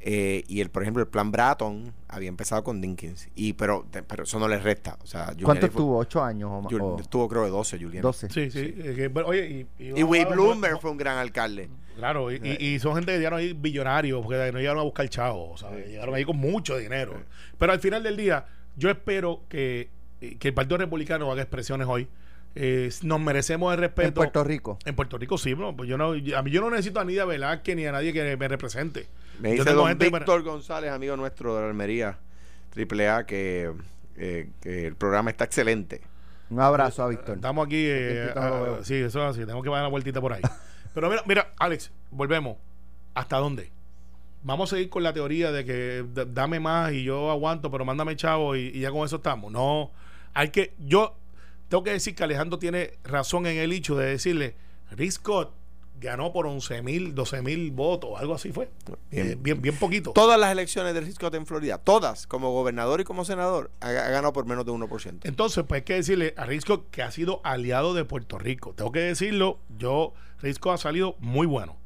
[0.00, 3.28] eh, y el, por ejemplo, el plan Bratton había empezado con Dinkins.
[3.34, 4.96] Y, pero, te- pero eso no le resta.
[5.02, 5.98] O sea, ¿Cuánto estuvo?
[5.98, 7.00] ¿Ocho años o más?
[7.00, 8.02] Estuvo creo que 12, Giuliani.
[8.02, 8.30] 12.
[8.30, 8.58] Sí, sí.
[8.78, 11.68] eh, que- pero, oye, y, Y Wade no- Bloomberg fue un gran alcalde.
[11.96, 15.08] Claro, y, y- y son gente que llegaron ahí billonarios, porque no llegaron a buscar
[15.08, 15.88] chavos, ¿sabes?
[15.88, 17.20] Llegaron ahí con mucho dinero.
[17.58, 18.46] Pero al final del día,
[18.76, 19.88] yo espero que,
[20.20, 22.08] que el Partido Republicano haga expresiones hoy.
[22.54, 24.08] Eh, nos merecemos el respeto.
[24.08, 24.78] En Puerto Rico.
[24.84, 25.76] En Puerto Rico sí, ¿no?
[25.76, 28.36] Pues yo no, a mí yo no necesito a Nidia Velázquez ni a nadie que
[28.36, 29.06] me represente.
[29.38, 32.18] Me Yo dice tengo don gente para- Víctor González, amigo nuestro de la Almería,
[32.70, 33.70] Triple A, que,
[34.16, 36.00] eh, que el programa está excelente.
[36.50, 37.36] Un abrazo a Víctor.
[37.36, 37.84] Estamos aquí.
[37.86, 39.40] eh, ah, sí, eso es así.
[39.40, 40.42] Tenemos que dar una vueltita por ahí.
[40.94, 42.56] Pero mira, mira, Alex, volvemos.
[43.14, 43.70] ¿Hasta dónde?
[44.48, 48.16] Vamos a seguir con la teoría de que dame más y yo aguanto, pero mándame
[48.16, 49.52] chavo y, y ya con eso estamos.
[49.52, 49.90] No,
[50.32, 50.72] hay que.
[50.78, 51.14] Yo
[51.68, 54.56] tengo que decir que Alejandro tiene razón en el hecho de decirle:
[54.92, 55.52] Rick Scott
[56.00, 58.70] ganó por 11 mil, 12 mil votos, algo así fue.
[59.10, 59.32] Bien.
[59.32, 60.12] Eh, bien, bien poquito.
[60.12, 63.88] Todas las elecciones de Rick Scott en Florida, todas, como gobernador y como senador, ha,
[63.88, 65.20] ha ganado por menos de 1%.
[65.24, 68.72] Entonces, pues hay que decirle a Risco que ha sido aliado de Puerto Rico.
[68.72, 71.76] Tengo que decirlo, yo, Risco ha salido muy bueno.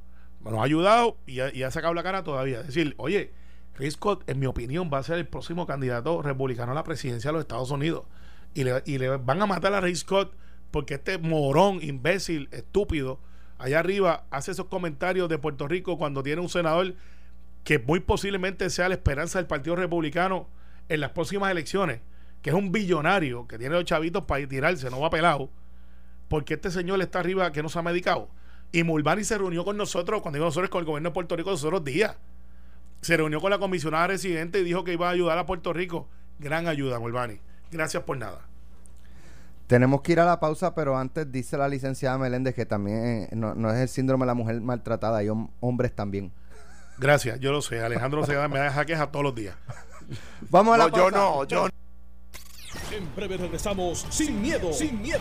[0.44, 2.62] Nos ha ayudado y ha, sacado la cara todavía.
[2.62, 3.32] Decir, oye,
[3.76, 7.34] Risco, en mi opinión, va a ser el próximo candidato republicano a la presidencia de
[7.34, 8.04] los Estados Unidos.
[8.54, 10.30] Y le, van a matar a Risco
[10.70, 13.20] porque este morón, imbécil, estúpido,
[13.58, 16.94] allá arriba hace esos comentarios de Puerto Rico cuando tiene un senador
[17.64, 20.48] que muy posiblemente sea la esperanza del Partido Republicano
[20.88, 22.00] en las próximas elecciones,
[22.42, 25.48] que es un billonario que tiene los chavitos para tirarse, no va pelado,
[26.28, 28.28] porque este señor está arriba que no se ha medicado.
[28.72, 31.50] Y Mulvani se reunió con nosotros, cuando digo nosotros, con el gobierno de Puerto Rico
[31.50, 32.16] los otros días.
[33.02, 36.08] Se reunió con la comisionada residente y dijo que iba a ayudar a Puerto Rico.
[36.38, 37.38] Gran ayuda, Mulvani.
[37.70, 38.40] Gracias por nada.
[39.66, 43.28] Tenemos que ir a la pausa, pero antes dice la licenciada Meléndez que también eh,
[43.32, 46.30] no, no es el síndrome de la mujer maltratada, hay hom- hombres también.
[46.98, 47.82] Gracias, yo lo sé.
[47.82, 49.56] Alejandro se me da queja todos los días.
[50.50, 51.16] Vamos a la No, yo pausa.
[51.16, 52.96] no, yo no.
[52.96, 55.20] En breve regresamos sin miedo, sin miedo,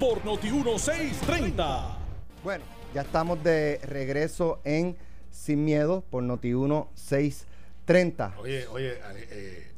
[0.00, 1.96] por Noti 1630.
[2.42, 4.96] Bueno, ya estamos de regreso en
[5.30, 8.34] Sin Miedo por Noti1 630.
[8.38, 8.98] Oye, oye,
[9.30, 9.72] eh,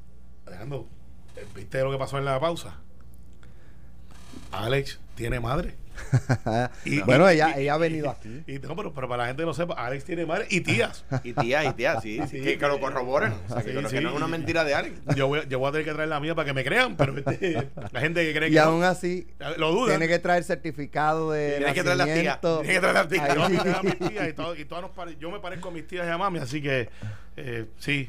[0.46, 0.86] Alejandro,
[1.54, 2.80] ¿viste lo que pasó en la pausa?
[4.50, 5.76] Alex tiene madre.
[6.84, 8.42] Y- bueno, y- ella, y- ella ha venido aquí.
[8.46, 11.04] Y, no, pero, pero para la gente que no sepa, Alex tiene madre y tías.
[11.24, 13.32] Y tía, y tía, sí, Sí, que, que lo corroboren.
[13.48, 14.02] O sea, que, Sí, que no- que sí.
[14.04, 15.00] no es una mentira de alguien.
[15.16, 17.16] Yo voy, yo voy a tener que traer la mía para que me crean, pero
[17.16, 19.26] este, la gente que cree Y que aún no, así,
[19.56, 19.90] lo duda.
[19.90, 22.40] tiene que traer certificado de Tiene que traer las tías.
[22.40, 23.28] Tiene que traer las tías.
[23.34, 25.72] Yo, tengo a mis tías y, todo- y todas nos pare- yo me parezco a
[25.72, 26.88] mis tías y a mami, así que
[27.36, 28.08] eh, sí,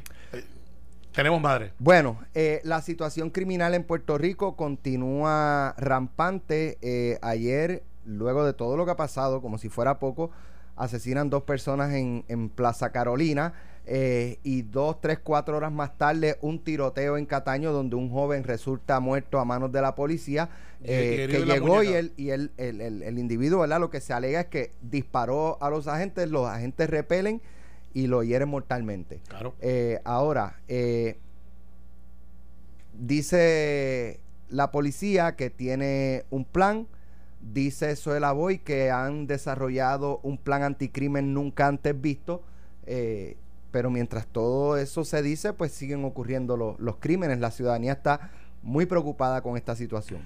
[1.16, 1.72] tenemos madre.
[1.80, 6.78] Bueno, eh, la situación criminal en Puerto Rico continúa rampante.
[6.82, 10.30] Eh, ayer, luego de todo lo que ha pasado, como si fuera poco,
[10.76, 13.54] asesinan dos personas en, en Plaza Carolina.
[13.88, 18.42] eh, y dos, tres, cuatro horas más tarde, un tiroteo en Cataño donde un joven
[18.42, 20.48] resulta muerto a manos de la policía.
[20.82, 23.78] Eh, que llegó y él y él, el, el- el individuo, ¿verdad?
[23.80, 27.40] Lo que se alega es que disparó a los agentes, los agentes repelen
[27.96, 29.20] y lo hieren mortalmente.
[29.26, 29.54] Claro.
[29.60, 31.16] Eh, ahora, eh,
[32.92, 36.86] dice la policía que tiene un plan.
[37.40, 42.42] Dice Suela Boy que han desarrollado un plan anticrimen nunca antes visto.
[42.88, 43.36] eh,
[43.72, 47.40] pero mientras todo eso se dice, pues siguen ocurriendo lo- los crímenes.
[47.40, 48.30] La ciudadanía está
[48.62, 50.20] muy preocupada con esta situación.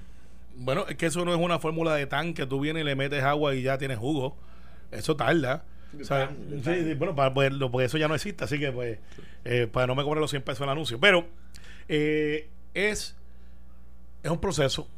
[0.57, 2.95] Bueno, es que eso no es una fórmula de tan que tú vienes y le
[2.97, 4.37] metes agua y ya tienes jugo.
[4.93, 5.65] Eso tarda.
[5.99, 6.31] O sea,
[6.63, 8.99] sí, sí, bueno, para poderlo, porque eso ya no existe, así que pues,
[9.45, 11.01] eh, para no me cobrar los 100 pesos el anuncio.
[11.01, 11.27] Pero
[11.89, 13.17] eh, es,
[14.23, 14.89] es un proceso.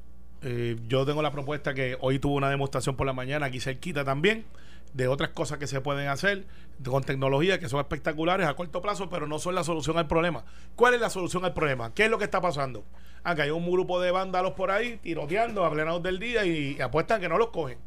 [0.43, 4.05] Eh, yo tengo la propuesta que hoy tuvo una demostración por la mañana, aquí cerquita
[4.05, 4.45] también,
[4.93, 6.45] de otras cosas que se pueden hacer
[6.85, 10.45] con tecnología que son espectaculares a corto plazo, pero no son la solución al problema.
[10.75, 11.95] ¿Cuál es la solución al problema?
[11.95, 12.85] ¿Qué es lo que está pasando?
[13.25, 17.21] Acá hay un grupo de vándalos por ahí tiroteando a plenados del día y, apuestan
[17.21, 17.79] que no los cogen.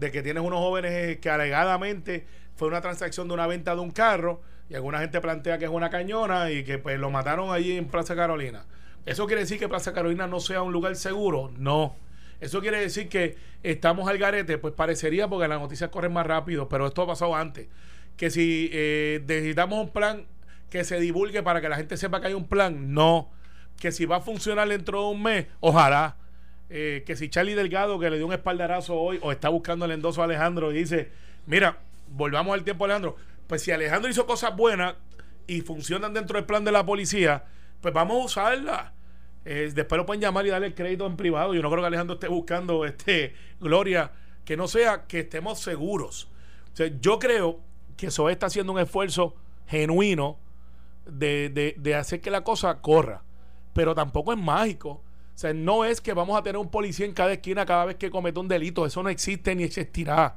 [0.00, 3.90] De que tienes unos jóvenes que alegadamente fue una transacción de una venta de un
[3.90, 7.76] carro y alguna gente plantea que es una cañona y que pues lo mataron allí
[7.76, 8.64] en Plaza Carolina.
[9.04, 11.52] ¿Eso quiere decir que Plaza Carolina no sea un lugar seguro?
[11.58, 11.94] No.
[12.40, 16.68] Eso quiere decir que estamos al garete, pues parecería porque las noticias corren más rápido,
[16.68, 17.68] pero esto ha pasado antes.
[18.16, 20.26] Que si eh, necesitamos un plan
[20.70, 23.30] que se divulgue para que la gente sepa que hay un plan, no.
[23.78, 26.16] Que si va a funcionar dentro de un mes, ojalá.
[26.72, 29.90] Eh, que si Charlie Delgado, que le dio un espaldarazo hoy, o está buscando el
[29.90, 31.10] endoso a Alejandro y dice,
[31.46, 31.78] mira,
[32.08, 33.16] volvamos al tiempo Alejandro,
[33.48, 34.94] pues si Alejandro hizo cosas buenas
[35.48, 37.44] y funcionan dentro del plan de la policía,
[37.80, 38.92] pues vamos a usarla.
[39.44, 41.54] Eh, después lo pueden llamar y darle crédito en privado.
[41.54, 44.12] Yo no creo que Alejandro esté buscando este gloria
[44.44, 46.28] que no sea que estemos seguros.
[47.00, 47.60] yo creo
[47.96, 49.34] que eso está haciendo un esfuerzo
[49.66, 50.38] genuino
[51.06, 53.22] de, de, hacer que la cosa corra.
[53.72, 55.02] Pero tampoco es mágico.
[55.40, 58.10] Sea, no es que vamos a tener un policía en cada esquina cada vez que
[58.10, 58.84] comete un delito.
[58.84, 60.36] Eso no existe ni existirá.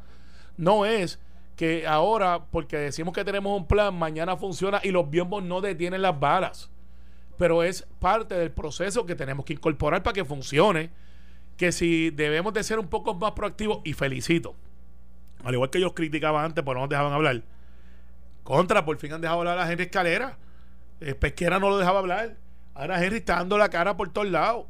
[0.57, 1.19] No es
[1.55, 6.01] que ahora, porque decimos que tenemos un plan, mañana funciona y los biombos no detienen
[6.01, 6.69] las balas
[7.37, 10.91] pero es parte del proceso que tenemos que incorporar para que funcione.
[11.57, 14.55] Que si debemos de ser un poco más proactivos, y felicito,
[15.43, 17.43] al igual que ellos criticaban antes, porque no nos dejaban hablar.
[18.43, 20.37] Contra, por fin han dejado hablar a Henry Escalera.
[20.99, 22.37] Eh, Pesquera no lo dejaba hablar.
[22.73, 24.65] Ahora Henry está dando la cara por todos lados.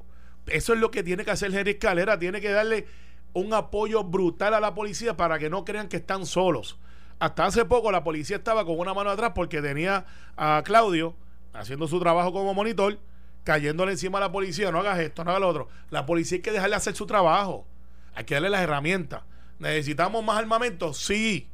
[0.47, 2.19] Eso es lo que tiene que hacer Henry Escalera.
[2.19, 2.87] Tiene que darle
[3.33, 6.77] un apoyo brutal a la policía para que no crean que están solos.
[7.19, 11.15] Hasta hace poco la policía estaba con una mano atrás porque tenía a Claudio
[11.53, 12.99] haciendo su trabajo como monitor,
[13.43, 15.69] cayéndole encima a la policía, no hagas esto, no hagas lo otro.
[15.89, 17.67] La policía hay que dejarle hacer su trabajo.
[18.15, 19.23] Hay que darle las herramientas.
[19.59, 20.93] ¿Necesitamos más armamento?
[20.93, 21.49] Sí.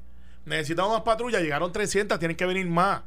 [0.46, 1.42] ¿Necesitamos más patrullas?
[1.42, 3.04] Llegaron 300, tienen que venir más.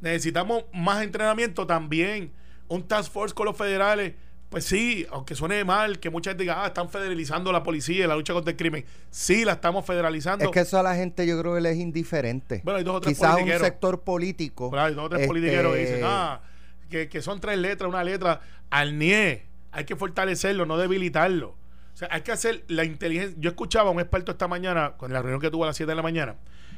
[0.00, 1.66] ¿Necesitamos más entrenamiento?
[1.66, 2.32] También.
[2.68, 4.14] Un task force con los federales.
[4.48, 8.08] Pues sí, aunque suene mal, que mucha gente diga, ah, están federalizando la policía y
[8.08, 8.84] la lucha contra el crimen.
[9.10, 10.46] Sí, la estamos federalizando.
[10.46, 12.62] Es que eso a la gente yo creo que le es indiferente.
[12.64, 14.70] Bueno, hay dos o tres Quizás un sector político.
[14.78, 16.40] hay dos o tres politiqueros que dicen, este, ah,
[16.88, 18.40] que, son tres letras, una letra.
[18.70, 21.50] Al NIE, hay que fortalecerlo, no debilitarlo.
[21.92, 23.36] O sea, hay que hacer la inteligencia.
[23.38, 25.90] Yo escuchaba a un experto esta mañana, con la reunión que tuvo a las 7
[25.90, 26.36] de la mañana,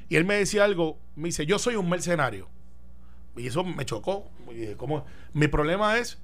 [0.09, 2.49] y él me decía algo, me dice, yo soy un mercenario.
[3.37, 4.29] Y eso me chocó.
[4.77, 5.05] como,
[5.35, 6.19] mi problema es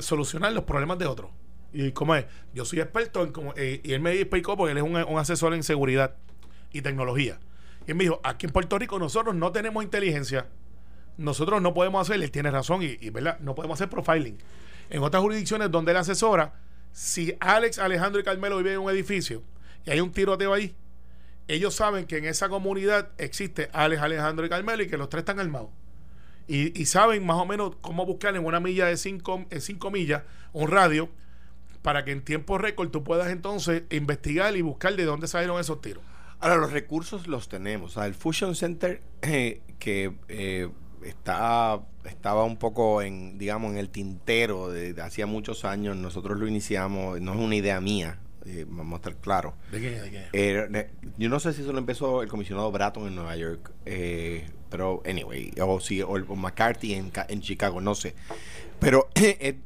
[0.00, 1.30] solucionar los problemas de otros.
[1.72, 4.78] Y como es, yo soy experto en como, eh, y él me explicó porque él
[4.78, 6.16] es un, asesor en seguridad
[6.72, 7.38] y tecnología.
[7.86, 10.48] Y él me dijo, aquí en Puerto Rico nosotros no tenemos inteligencia,
[11.16, 14.38] nosotros no podemos hacer, él tiene razón, y, verdad, no podemos hacer profiling.
[14.90, 16.54] En otras jurisdicciones donde él asesora,
[16.92, 19.44] si Alex, Alejandro y Carmelo viven en un edificio
[19.86, 20.74] y hay un tiroteo ahí,
[21.46, 25.20] ellos saben que en esa comunidad existe Alex, Alejandro y Carmelo y que los tres
[25.20, 25.70] están armados
[26.50, 30.68] y, saben más o menos cómo buscar en una milla de 5 cinco millas un
[30.68, 31.08] radio
[31.82, 35.80] para que en tiempo récord tú puedas entonces investigar y buscar de dónde salieron esos
[35.80, 36.02] tiros.
[36.40, 37.96] Ahora, los recursos los tenemos.
[37.96, 40.68] el Fusion Center, eh, que eh,
[41.04, 46.48] está, estaba un poco en, digamos, en el tintero de, hacía muchos años, nosotros lo
[46.48, 49.54] iniciamos, no es una idea mía, eh, vamos a estar claros.
[49.70, 50.00] ¿De qué?
[50.00, 50.90] ¿De qué?
[51.18, 53.70] yo no sé si eso lo empezó el comisionado Bratton en Nueva York,
[54.70, 58.14] pero anyway, o, si, o, McCarthy en, en, Chicago, no sé.
[58.78, 59.56] Pero es,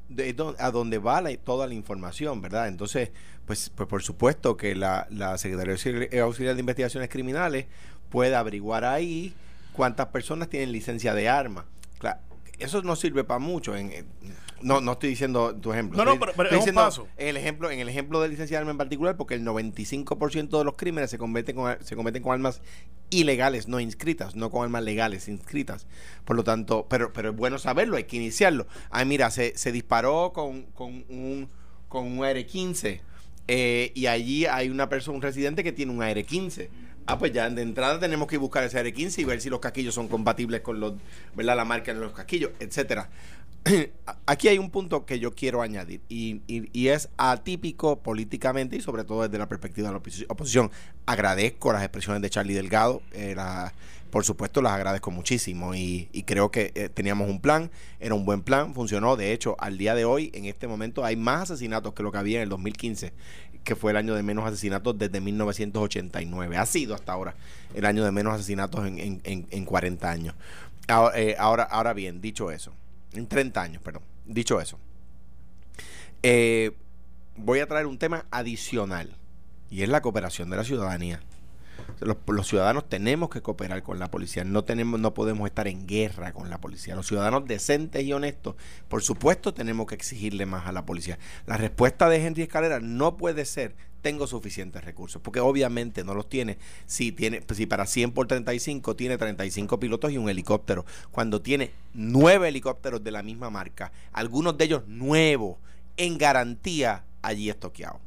[0.58, 2.68] a donde va toda la información, ¿verdad?
[2.68, 3.10] Entonces,
[3.46, 7.66] pues, pues por supuesto que la, la Secretaría Auxiliar de Investigaciones Criminales
[8.10, 9.34] puede averiguar ahí
[9.72, 11.66] cuántas personas tienen licencia de arma.
[11.98, 12.20] Claro,
[12.58, 13.76] eso no sirve para mucho.
[13.76, 13.90] En,
[14.62, 16.02] no, no estoy diciendo tu ejemplo.
[16.02, 17.08] No, no, pero, es un paso.
[17.16, 20.58] En el ejemplo, en el ejemplo de licencia de arma en particular, porque el 95%
[20.58, 22.62] de los crímenes se cometen con, se cometen con armas
[23.10, 25.86] ilegales, no inscritas, no con armas legales inscritas.
[26.24, 28.66] Por lo tanto, pero, pero es bueno saberlo, hay que iniciarlo.
[28.90, 31.48] Ay, mira, se, se disparó con, con un
[31.88, 33.00] con un AR-15
[33.46, 36.68] eh, y allí hay una persona, un residente que tiene un AR-15
[37.06, 39.94] Ah, pues ya de entrada tenemos que buscar ese R15 y ver si los casquillos
[39.94, 40.94] son compatibles con los,
[41.34, 41.54] ¿verdad?
[41.54, 43.10] la marca de los casquillos, etcétera.
[44.26, 46.42] Aquí hay un punto que yo quiero añadir y,
[46.88, 50.70] es atípico políticamente y sobre todo desde la perspectiva de la oposición.
[51.06, 53.34] Agradezco las expresiones de Charlie Delgado, eh,
[54.10, 58.42] por supuesto las agradezco muchísimo y, creo que eh, teníamos un plan, era un buen
[58.42, 59.16] plan, funcionó.
[59.16, 62.18] De hecho, al día de hoy, en este momento, hay más asesinatos que lo que
[62.18, 63.12] había en el 2015
[63.64, 66.56] que fue el año de menos asesinatos desde 1989.
[66.58, 67.34] Ha sido hasta ahora
[67.74, 70.34] el año de menos asesinatos en, en, en, 40 años.
[71.16, 72.74] Eh, ahora, ahora, bien, dicho eso,
[73.14, 74.78] en 30 años, perdón, dicho eso,
[76.22, 76.72] eh,
[77.36, 79.16] voy a traer un tema adicional
[79.70, 81.20] y es la cooperación de la ciudadanía.
[82.00, 86.32] Los, ciudadanos tenemos que cooperar con la policía, no tenemos, no podemos estar en guerra
[86.32, 86.94] con la policía.
[86.94, 88.56] Los ciudadanos decentes y honestos,
[88.88, 91.18] por supuesto, tenemos que exigirle más a la policía.
[91.46, 96.28] La respuesta de Henry Escalera no puede ser tengo suficientes recursos, porque obviamente no los
[96.28, 96.58] tiene.
[96.84, 101.70] Si tiene, si para 100 por 35 tiene 35 pilotos y un helicóptero, cuando tiene
[101.94, 105.56] nueve helicópteros de la misma marca, algunos de ellos nuevos,
[105.96, 108.03] en garantía, allí estoqueados.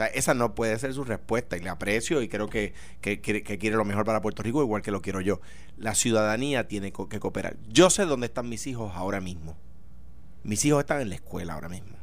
[0.00, 3.42] Sea, esa no puede ser su respuesta y le aprecio y creo que, que, que,
[3.42, 5.42] que quiere lo mejor para Puerto Rico, igual que lo quiero yo.
[5.76, 7.58] La ciudadanía tiene co- que cooperar.
[7.68, 9.58] Yo sé dónde están mis hijos ahora mismo.
[10.42, 11.98] Mis hijos están en la escuela ahora mismo.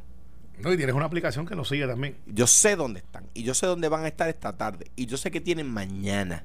[0.60, 2.16] No, y tienes una aplicación que lo sigue también.
[2.26, 5.16] Yo sé dónde están y yo sé dónde van a estar esta tarde y yo
[5.16, 6.44] sé que tienen mañana.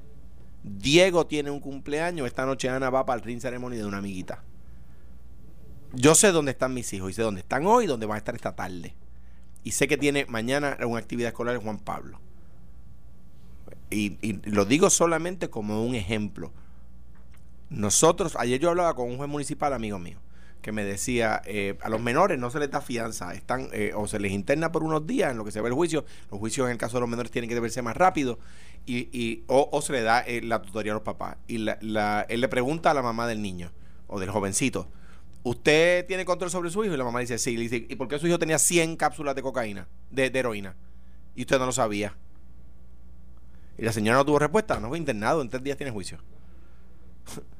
[0.64, 4.42] Diego tiene un cumpleaños, esta noche Ana va para el ring ceremony de una amiguita.
[5.92, 8.18] Yo sé dónde están mis hijos y sé dónde están hoy y dónde van a
[8.18, 8.96] estar esta tarde.
[9.64, 12.20] Y sé que tiene mañana una actividad escolar en Juan Pablo.
[13.90, 16.52] Y, y lo digo solamente como un ejemplo.
[17.70, 20.18] Nosotros, ayer yo hablaba con un juez municipal amigo mío
[20.62, 24.06] que me decía, eh, a los menores no se les da fianza, están eh, o
[24.06, 26.64] se les interna por unos días en lo que se ve el juicio, los juicios
[26.66, 28.38] en el caso de los menores tienen que verse más rápido,
[28.86, 31.36] y, y- o, o se le da eh, la tutoría a los papás.
[31.48, 33.72] Y la- la- él le pregunta a la mamá del niño
[34.06, 34.88] o del jovencito,
[35.44, 36.94] ¿usted tiene control sobre su hijo?
[36.94, 39.36] Y la mamá dice, sí, le dice, ¿y por qué su hijo tenía 100 cápsulas
[39.36, 40.74] de cocaína, de, heroína?
[41.36, 42.16] Y usted no lo sabía.
[43.78, 46.18] Y la señora no tuvo respuesta, no fue internado, en tres días tiene juicio.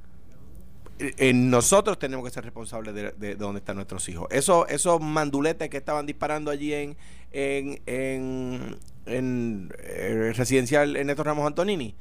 [1.00, 4.28] Eh, nosotros tenemos que ser responsables de, de- de dónde están nuestros hijos.
[4.30, 6.96] Eso, esos manduletes que estaban disparando allí en,
[7.32, 11.96] en, en, en, eh, residencial Ernesto Ramos Antonini,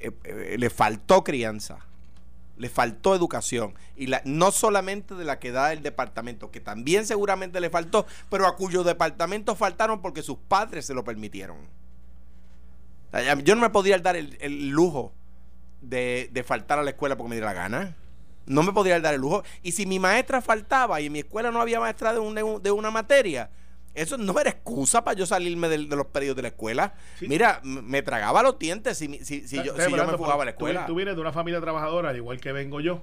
[0.00, 1.86] eh, le faltó crianza,
[2.56, 3.74] le faltó educación.
[3.96, 8.06] Y la, no solamente de la que da el departamento, que también seguramente le faltó,
[8.30, 11.56] pero a cuyos departamentos faltaron porque sus padres se lo permitieron.
[13.44, 15.12] Yo no me podría dar el, el lujo
[15.82, 17.96] de, de faltar a la escuela porque me diera la gana.
[18.46, 19.44] No me podría dar el lujo.
[19.62, 22.90] Y si mi maestra faltaba y en mi escuela no había maestra de, de una
[22.90, 23.50] materia,
[23.94, 26.94] eso no era excusa para yo salirme de, los periodos de la escuela.
[27.18, 27.28] Sí.
[27.28, 30.52] Mira, me tragaba los dientes si, si, si yo, si yo me fugaba a la
[30.52, 30.86] tú- escuela.
[30.86, 33.02] Tú, vienes de una familia trabajadora, al igual que vengo yo.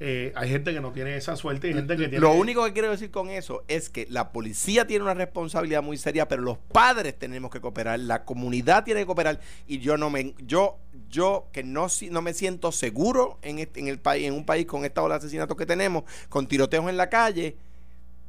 [0.00, 2.20] Eh, hay gente que no tiene esa suerte y gente que tiene.
[2.20, 5.96] Lo único que quiero decir con eso es que la policía tiene una responsabilidad muy
[5.96, 10.08] seria, pero los padres tenemos que cooperar, la comunidad tiene que cooperar y yo no
[10.08, 10.76] me yo
[11.10, 14.44] yo que no si- no me siento seguro en este- en el país en un
[14.44, 17.56] país con esta ola de asesinatos que tenemos, con tiroteos en la calle,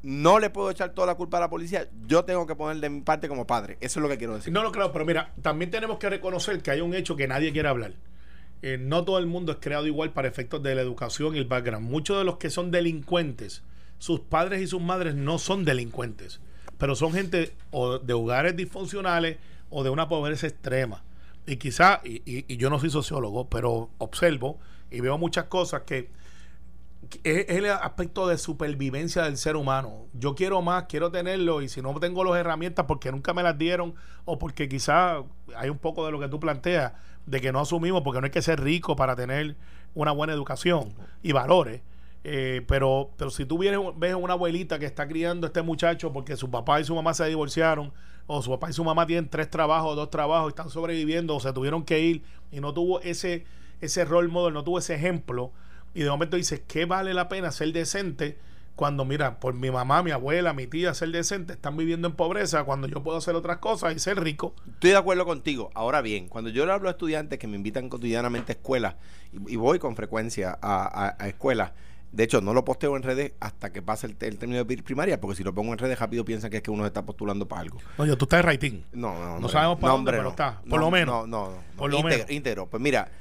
[0.03, 2.89] no le puedo echar toda la culpa a la policía, yo tengo que poner de
[2.89, 3.77] mi parte como padre.
[3.81, 4.53] Eso es lo que quiero decir.
[4.53, 7.51] No, no, claro, pero mira, también tenemos que reconocer que hay un hecho que nadie
[7.51, 7.93] quiere hablar.
[8.61, 11.45] Eh, no todo el mundo es creado igual para efectos de la educación y el
[11.45, 11.89] background.
[11.89, 13.63] Muchos de los que son delincuentes,
[13.97, 16.41] sus padres y sus madres no son delincuentes,
[16.77, 19.37] pero son gente o de hogares disfuncionales
[19.69, 21.03] o de una pobreza extrema.
[21.45, 24.59] Y quizá, y, y- y yo no soy sociólogo, pero observo
[24.91, 26.09] y veo muchas cosas que
[27.23, 30.07] es el aspecto de supervivencia del ser humano.
[30.13, 33.57] Yo quiero más, quiero tenerlo y si no tengo las herramientas porque nunca me las
[33.57, 33.95] dieron
[34.25, 35.23] o porque quizá
[35.55, 36.93] hay un poco de lo que tú planteas
[37.25, 39.55] de que no asumimos porque no hay que ser rico para tener
[39.93, 41.81] una buena educación y valores.
[42.23, 46.11] Eh, pero, pero si tú vienes, ves una abuelita que está criando a este muchacho
[46.11, 47.93] porque su papá y su mamá se divorciaron,
[48.27, 51.39] o su papá y su mamá tienen tres trabajos, dos trabajos y están sobreviviendo, o
[51.39, 53.45] se tuvieron que ir y no tuvo ese,
[53.81, 55.51] ese role model, no tuvo ese ejemplo,
[55.93, 58.37] y de momento dices, ¿qué vale la pena ser decente?
[58.75, 62.63] Cuando, mira, por mi mamá, mi abuela, mi tía, ser decente, están viviendo en pobreza,
[62.63, 64.53] cuando yo puedo hacer otras cosas y ser rico.
[64.75, 65.69] Estoy de acuerdo contigo.
[65.73, 68.95] Ahora bien, cuando yo le hablo a estudiantes que me invitan cotidianamente a escuelas,
[69.33, 71.71] y, y voy con frecuencia a, a- a escuelas,
[72.13, 74.81] de hecho, no lo posteo en redes hasta que pase el, el término de pri-
[74.81, 77.05] primaria, porque si lo pongo en redes rápido piensan que es que uno se está
[77.05, 77.79] postulando para algo.
[77.97, 78.81] Oye, tú estás en rating.
[78.93, 79.51] No, no, hombre.
[79.51, 80.29] sabemos para No, dónde, hombre, pero no.
[80.29, 81.27] está, por No, lo menos.
[81.27, 81.57] No, no, no.
[81.75, 82.31] Por lo Íntegro, menos.
[82.31, 82.65] íntegro.
[82.67, 83.11] Pues mira,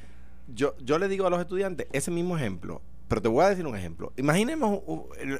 [0.48, 3.66] yo, yo le digo a los estudiantes ese mismo ejemplo, pero te voy a decir
[3.66, 4.12] un ejemplo.
[4.16, 4.80] Imaginemos,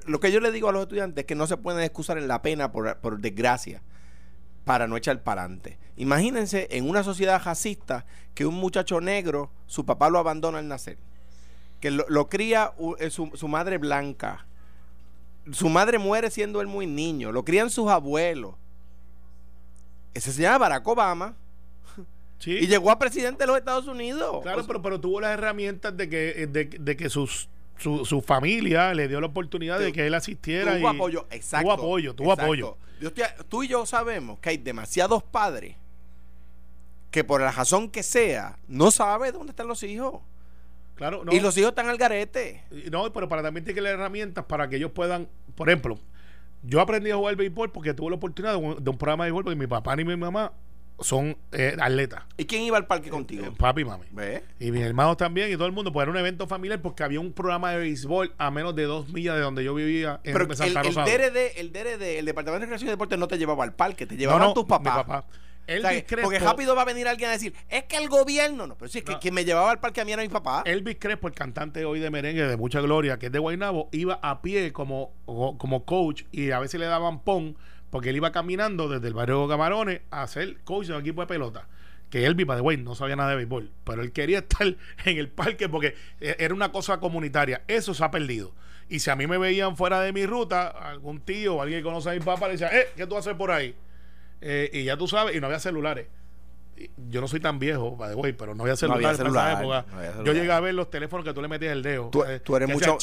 [0.07, 2.29] lo que yo le digo a los estudiantes es que no se pueden excusar en
[2.29, 3.83] la pena por, por desgracia
[4.65, 5.79] para no echar para adelante.
[5.97, 10.99] Imagínense en una sociedad racista que un muchacho negro, su papá lo abandona al nacer,
[11.81, 14.47] que lo, lo cría eh, su, su madre blanca,
[15.53, 18.55] su madre muere siendo él muy niño, lo crían sus abuelos.
[20.15, 21.37] Ese se llama Barack Obama
[22.39, 22.53] Sí.
[22.53, 24.43] y llegó a presidente de los Estados Unidos.
[24.43, 28.05] Claro, O sea, pero, pero tuvo las herramientas de que, de, de que sus, su,
[28.05, 30.77] su familia le dio la oportunidad de que él asistiera.
[30.79, 31.65] tuvo y- apoyo, exacto.
[31.67, 32.45] Tuvo apoyo, tuvo exacto.
[32.45, 32.77] apoyo.
[33.01, 35.75] Yo estoy- tú y yo sabemos que hay demasiados padres
[37.11, 40.21] que por la razón que sea no saben dónde están los hijos.
[40.95, 41.33] Claro, no.
[41.33, 42.65] Y los hijos están al garete.
[42.91, 45.99] No, pero para también tiene que dar herramientas para que ellos puedan, por ejemplo,
[46.65, 49.31] yo aprendí a jugar béisbol porque tuve la oportunidad de un, de un programa de
[49.31, 50.53] béisbol porque mi papá ni mi mamá
[51.01, 52.25] son eh, atletas.
[52.37, 53.47] ¿Y quién iba al parque contigo?
[53.47, 54.07] Eh, papi y mami.
[54.11, 54.43] ¿Ves?
[54.59, 57.21] Y mis hermanos también y todo el mundo, pues era un evento familiar porque había
[57.21, 60.45] un programa de béisbol a menos de dos millas de donde yo vivía en Pero
[60.51, 60.95] el, Santa el.
[60.95, 64.15] DRD, el DRD, el Departamento de Recreación y Deporte no te llevaba al parque, te
[64.15, 64.97] No, llevaban no, tus mi papás.
[64.97, 65.25] papá.
[65.71, 68.67] O sea, Crespo, porque rápido va a venir alguien a decir, es que el gobierno,
[68.67, 69.21] no, pero sí, es que No.
[69.21, 70.63] quien me llevaba al parque a mí era mi papá.
[70.65, 74.15] Elvis Crespo, el cantante hoy de merengue de mucha gloria, que es de Guaynabo, iba
[74.23, 77.55] a pie como, como coach y a veces le daban pon
[77.91, 81.27] porque él iba caminando desde el barrio Camarones a ser coach de un equipo de
[81.27, 81.69] pelota.
[82.11, 85.19] Que Elvis, by the way, no sabía nada de béisbol, pero él quería estar en
[85.19, 87.63] el parque porque e- era una cosa comunitaria.
[87.69, 88.55] Eso se ha perdido.
[88.89, 91.85] Y si a mí me veían fuera de mi ruta, algún tío o alguien que
[91.85, 93.75] conoce a mi papá le decía, eh, ¿qué tú haces por ahí?
[94.41, 96.07] Eh, y ya tú sabes, y no había celulares.
[97.09, 99.13] Yo no soy tan viejo, by the way, pero no había No había celulares para
[99.13, 99.87] esa celular, época.
[99.91, 100.35] no había Yo celular.
[100.37, 102.09] llegué a ver los teléfonos que tú le metías el dedo.
[102.11, 102.97] Tú, eh, tú eres mucho,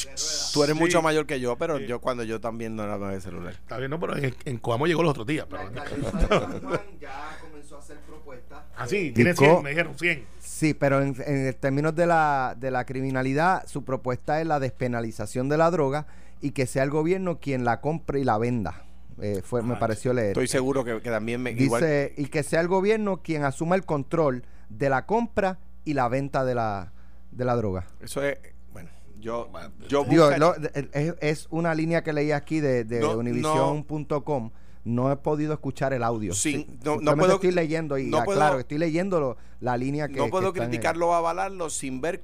[0.52, 0.80] tú eres Sí.
[0.80, 1.86] mucho mayor que yo, pero Sí.
[1.86, 3.52] yo cuando yo también no era de celular.
[3.54, 5.46] Está bien, no, pero en, en Coamo llegó los otros días.
[5.50, 8.58] La Pero, alcaldesa de San Juan ya comenzó a hacer propuestas.
[8.76, 10.24] ah, sí, tiene Disco- 100, me dijeron 100.
[10.38, 15.48] Sí, pero en, en términos de la, de la criminalidad, su propuesta es la despenalización
[15.48, 16.06] de la droga
[16.40, 18.82] y que sea el gobierno quien la compre y la venda.
[19.20, 20.28] Eh, fue, me Ah, pareció leer.
[20.28, 23.74] Estoy seguro que, que también me igual- Dice, y que sea el gobierno quien asuma
[23.76, 26.92] el control de la compra y la venta de la,
[27.30, 27.86] de la droga.
[28.00, 28.38] eso es
[28.72, 29.48] bueno, yo
[29.88, 30.54] yo Digo, lo-
[30.92, 34.50] es, es una línea que leí aquí de, de No, univision.com.
[34.84, 36.32] No he podido escuchar el audio.
[36.32, 39.76] Sí, Sí, no- no puedo- estoy leyendo y no puedo- claro, estoy leyendo lo- la
[39.76, 42.22] línea que no puedo que criticarlo o avalarlo sin ver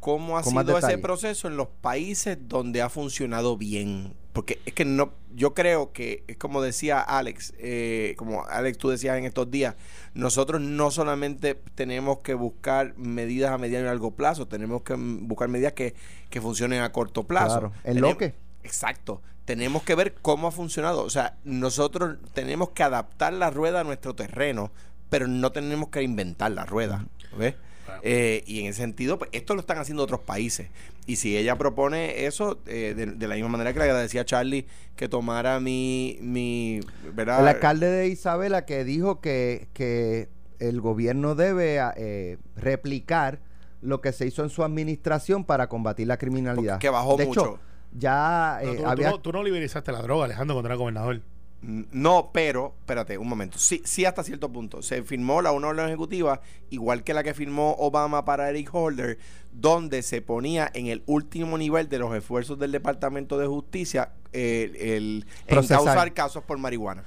[0.00, 4.14] cómo ha Con sido ese proceso en los países donde ha funcionado bien.
[4.32, 8.88] Porque es que no, yo creo que es como decía Alex, eh, como Alex tú
[8.88, 9.76] decías en estos días,
[10.14, 15.48] nosotros no solamente tenemos que buscar medidas a mediano y largo plazo, tenemos que buscar
[15.48, 15.94] medidas que,
[16.30, 17.60] que funcionen a corto plazo.
[17.60, 18.34] Claro, en Tenemos- lo que.
[18.64, 19.22] Exacto.
[19.44, 21.02] Tenemos que ver cómo ha funcionado.
[21.04, 24.72] O sea, nosotros tenemos que adaptar la rueda a nuestro terreno,
[25.10, 27.06] pero no tenemos que inventar la rueda.
[27.38, 27.54] ¿Ves?
[27.84, 28.00] Claro.
[28.02, 30.68] Eh, y en ese sentido, pues esto lo están haciendo otros países.
[31.06, 34.24] Y si ella propone eso, eh, de, de la misma manera que le agradecía a
[34.24, 34.66] Charlie
[34.96, 36.80] que tomara mi, mi
[37.12, 37.40] ¿verdad?
[37.40, 40.28] El alcalde de Isabela que dijo que, que
[40.60, 43.40] el gobierno debe eh, replicar
[43.82, 46.74] lo que se hizo en su administración para combatir la criminalidad.
[46.74, 47.40] Porque bajó de mucho.
[47.40, 47.58] Hecho,
[47.92, 50.76] ya No, eh, tú, tú había no, tú no liberalizaste la droga, Alejandro, cuando era
[50.76, 51.20] gobernador.
[51.64, 53.58] No, pero, espérate, un momento.
[53.58, 54.82] Sí, sí hasta cierto punto.
[54.82, 56.40] Se firmó la una orden ejecutiva,
[56.70, 59.18] igual que la que firmó Obama para Eric Holder,
[59.52, 65.24] donde se ponía en el último nivel de los esfuerzos del Departamento de Justicia el
[65.48, 65.80] Procesar.
[65.80, 67.04] encauzar casos por marihuana.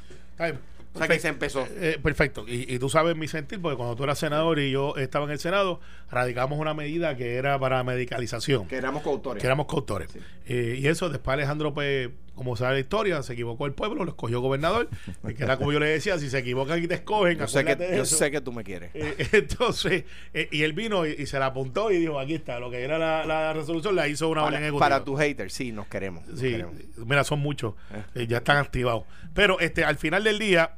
[0.93, 1.67] O sea que se empezó.
[1.69, 2.45] Eh, perfecto.
[2.47, 5.31] Y, y tú sabes mi sentir, porque cuando tú eras senador y yo estaba en
[5.31, 5.79] el Senado,
[6.09, 8.67] radicamos una medida que era para medicalización.
[8.67, 9.39] Que éramos coautores.
[9.39, 10.11] que éramos coautores.
[10.11, 10.19] Sí.
[10.47, 14.11] Eh, y eso, después Alejandro, pues, como sabe la historia, se equivocó el pueblo, lo
[14.11, 14.87] escogió gobernador,
[15.27, 17.65] y que era como yo le decía, si se equivocan y te escogen, Yo sé,
[17.65, 18.15] que, acuérdate de yo eso.
[18.15, 18.91] sé que tú me quieres.
[18.93, 22.59] Eh, entonces, eh, y él vino y, y se la apuntó y dijo, aquí está,
[22.59, 24.79] lo que era la, la resolución, la hizo una para, ejecutiva.
[24.79, 26.25] para tus haters, sí, nos queremos.
[26.27, 26.75] nos Sí, queremos.
[26.97, 27.73] mira, son muchos,
[28.15, 28.27] Eh.
[28.27, 29.03] ya están activados.
[29.33, 30.75] Pero este, al final del día,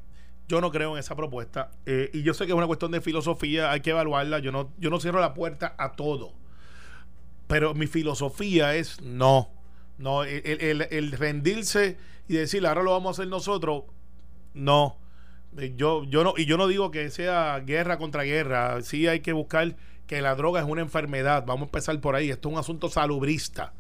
[0.47, 1.71] yo no creo en esa propuesta.
[1.85, 4.39] y yo sé que es una cuestión de filosofía, hay que evaluarla.
[4.39, 6.33] Yo no, yo no cierro la puerta a todo.
[7.47, 9.49] Pero mi filosofía es no.
[9.99, 11.97] No, el, el- el rendirse
[12.27, 13.83] y decir, ahora lo vamos a hacer nosotros,
[14.55, 14.97] no.
[15.57, 18.81] Eh, Yo, yo no, y yo no digo que sea guerra contra guerra.
[18.81, 19.75] Sí hay que buscar
[20.07, 21.43] que la droga es una enfermedad.
[21.45, 22.29] Vamos a empezar por ahí.
[22.31, 23.73] Esto es un asunto salubrista.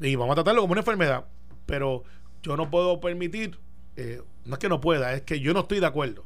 [0.00, 1.26] Y vamos a tratarlo como una enfermedad.
[1.66, 2.04] Pero
[2.42, 3.58] yo no puedo permitir,
[3.96, 6.24] eh, no es que no pueda, es que yo no estoy de acuerdo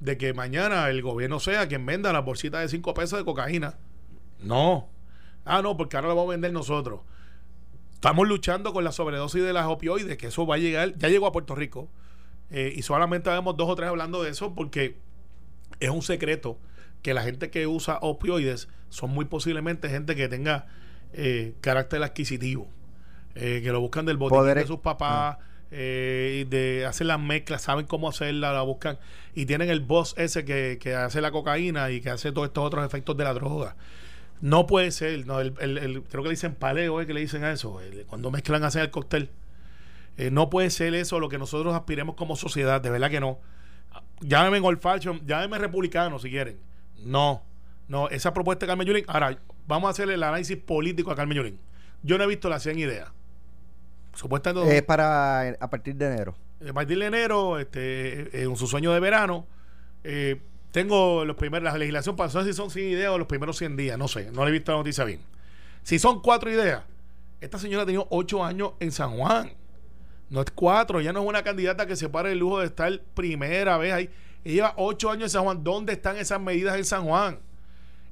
[0.00, 3.78] de que mañana el gobierno sea quien venda las bolsitas de 5 pesos de cocaína.
[4.42, 4.88] No.
[5.44, 7.00] Ah, no, porque ahora lo vamos a vender nosotros.
[7.96, 11.26] Estamos luchando con la sobredosis de las opioides, que eso va a llegar, ya llegó
[11.26, 11.88] a Puerto Rico.
[12.50, 14.96] eh, y solamente vemos dos o tres hablando de eso porque
[15.80, 16.58] es un secreto
[17.02, 20.66] que la gente que usa opioides son muy posiblemente gente que tenga
[21.12, 22.68] eh, carácter adquisitivo,
[23.34, 25.38] eh, que lo buscan del botiquín Poder- de sus papás,
[25.72, 28.98] eh, de hacer las mezclas, saben cómo hacerla, la buscan
[29.34, 32.64] y tienen el boss ese que, que hace la cocaína y que hace todos estos
[32.64, 33.74] otros efectos de la droga.
[34.40, 37.20] No puede ser, no, el, el- el- creo que le dicen paleo, eh, que le
[37.20, 39.30] dicen a eso, cuando mezclan hacen el cóctel.
[40.18, 43.38] Eh, no puede ser eso lo que nosotros aspiremos como sociedad, de verdad que no.
[44.20, 46.56] Llámenme old fashion, llámenme republicano si quieren.
[47.04, 47.42] No,
[47.88, 49.04] no, esa propuesta de Carmen Yulín.
[49.08, 51.58] Ahora, vamos a hacer el análisis político a Carmen Yulín.
[52.02, 53.10] Yo no he visto las 100 ideas.
[54.14, 56.34] Supuestamente es para eh, a partir de enero.
[56.66, 59.46] a partir de enero, este, eh, en su sueño de verano,
[60.04, 60.40] eh,
[60.76, 63.96] tengo los primeros, la legislación saber si son 100 ideas o los primeros 100 días,
[63.96, 65.20] no sé, no le he visto la noticia bien.
[65.82, 66.82] Si son cuatro ideas,
[67.40, 69.54] esta señora ha tenido ocho años en San Juan.
[70.28, 73.00] No es cuatro, ya no es una candidata que se pare el lujo de estar
[73.14, 74.10] primera vez ahí.
[74.44, 75.64] y lleva ocho años en San Juan.
[75.64, 77.38] ¿Dónde están esas medidas en San Juan?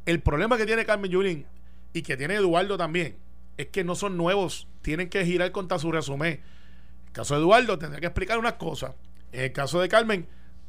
[0.06, 1.44] El problema que tiene Carmen Yulín
[1.92, 3.18] y que tiene Eduardo también
[3.58, 4.68] es que no son nuevos.
[4.80, 6.32] Tienen que girar contra su resumen.
[6.32, 8.94] En el caso de Eduardo tendría que explicar unas cosas.
[9.32, 10.26] En el caso de Carmen,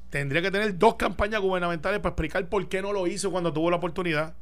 [0.09, 3.69] tendría que tener dos campañas gubernamentales para explicar por qué no lo hizo cuando tuvo
[3.69, 4.35] la oportunidad.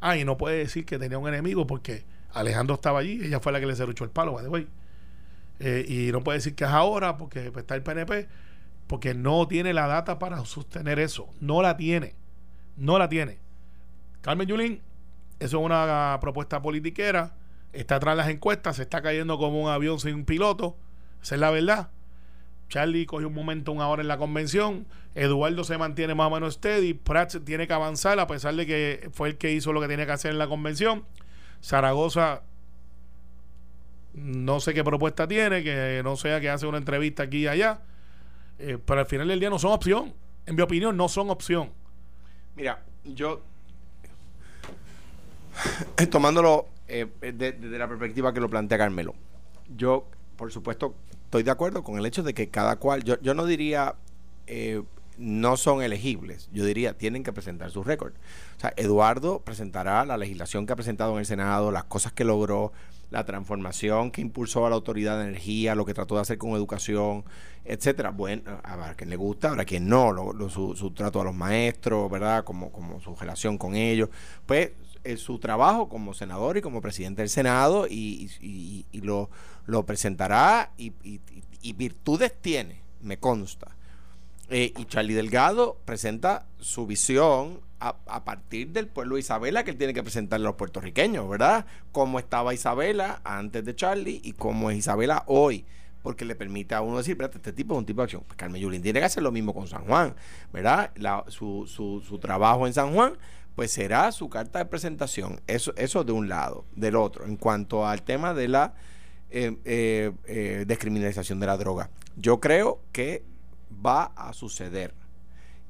[0.00, 3.52] Ah, y no puede decir que tenía un enemigo porque Alejandro estaba allí, ella fue
[3.52, 4.66] la que le cerruchó el palo, by.
[5.58, 8.28] Eh, y no puede decir que es ahora porque pues, está el PNP,
[8.86, 11.28] porque no tiene la data para sostener eso.
[11.40, 12.14] No la tiene.
[12.76, 13.38] No la tiene.
[14.20, 14.82] Carmen Yulín,
[15.38, 17.34] eso es una propuesta politiquera.
[17.72, 20.76] Está atrás de las encuestas, se está cayendo como un avión sin piloto.
[21.22, 21.90] Esa es la verdad.
[22.68, 24.86] Charlie cogió un momento, una hora en la convención.
[25.14, 26.94] Eduardo se mantiene más o menos steady.
[26.94, 30.06] Prats tiene que avanzar a pesar de que fue el que hizo lo que tenía
[30.06, 31.04] que hacer en la convención.
[31.62, 32.42] Zaragoza,
[34.14, 37.80] no sé qué propuesta tiene, que no sea que hace una entrevista aquí y allá.
[38.58, 40.14] Eh, pero al final del día no son opción.
[40.46, 41.70] En mi opinión, no son opción.
[42.54, 43.42] Mira, yo.
[46.10, 49.14] Tomándolo eh, desde la perspectiva que lo plantea Carmelo,
[49.74, 50.06] yo,
[50.36, 50.94] por supuesto,
[51.26, 53.96] estoy de acuerdo con el hecho de que cada cual, yo, yo no diría
[54.46, 54.82] eh,
[55.18, 58.12] no son elegibles, yo diría tienen que presentar su récord.
[58.56, 62.24] O sea, Eduardo presentará la legislación que ha presentado en el Senado, las cosas que
[62.24, 62.72] logró,
[63.10, 66.50] la transformación que impulsó a la Autoridad de Energía, lo que trató de hacer con
[66.50, 67.24] educación,
[67.64, 68.10] etcétera.
[68.10, 70.14] Bueno, a quien le gusta, habrá quien no,
[70.48, 72.44] su, trato a los maestros, ¿verdad?
[72.44, 74.10] Como, como su relación con ellos.
[74.44, 74.72] Pues
[75.16, 79.30] su trabajo como senador y como presidente del Senado y, lo,
[79.66, 80.92] lo, presentará y,
[81.72, 83.76] virtudes tiene, me consta.
[84.48, 89.92] Eh, y Charlie Delgado presenta su visión a, partir del pueblo Isabela que él tiene
[89.92, 91.66] que presentarle a los puertorriqueños, ¿verdad?
[91.92, 95.64] Cómo estaba Isabela antes de Charlie y cómo es Isabela hoy
[96.02, 98.22] porque le permite a uno decir, espérate, este tipo es un tipo de acción.
[98.24, 100.14] Pues Carmen Yulín tiene que hacer lo mismo con San Juan,
[100.52, 100.92] ¿verdad?
[101.26, 103.18] su, su, su, trabajo en San Juan
[103.56, 105.40] pues será su carta de presentación.
[105.48, 106.64] Eso, eso de un lado.
[106.76, 108.74] Del otro, en cuanto al tema de la
[109.30, 113.24] eh, eh, eh, descriminalización de la droga, yo creo que
[113.84, 114.94] va a suceder.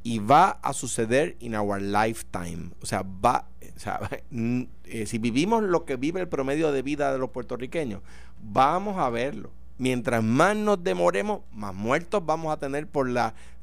[0.02, 2.70] Y va a suceder in our lifetime.
[2.80, 4.08] O sea, va, o sea,
[5.06, 8.02] si vivimos lo que vive el promedio de vida de los puertorriqueños,
[8.40, 9.50] vamos a verlo.
[9.78, 13.55] Mientras más nos demoremos, más muertos vamos a tener por la eh, eh,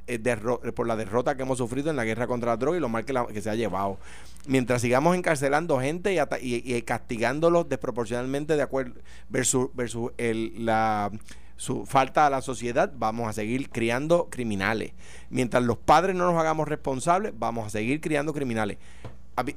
[0.75, 3.05] por la derrota que hemos sufrido en la guerra contra la droga y lo mal
[3.05, 3.97] que, se ha llevado.
[4.45, 8.99] Mientras sigamos encarcelando gente y, castigándolos desproporcionalmente de acuerdo
[9.29, 11.11] versus, versus la
[11.55, 14.91] su falta a la sociedad, vamos a seguir criando criminales.
[15.29, 18.77] Mientras los padres no nos hagamos responsables, vamos a seguir criando criminales.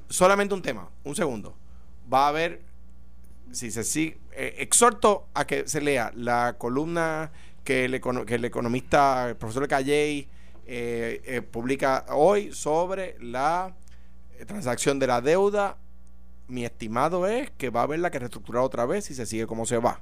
[0.09, 1.57] Solamente un tema, un segundo.
[2.13, 2.63] Va a haber,
[3.51, 7.33] si se sigue, eh, exhorto a que se lea la columna
[7.65, 10.29] que el, que el economista, el profesor Calley,
[10.69, 13.77] eh, eh, publica hoy sobre la
[14.37, 15.79] eh, transacción de la deuda.
[16.49, 19.65] Mi estimado es que va a haberla que reestructurar otra vez y se sigue como
[19.65, 20.01] se va.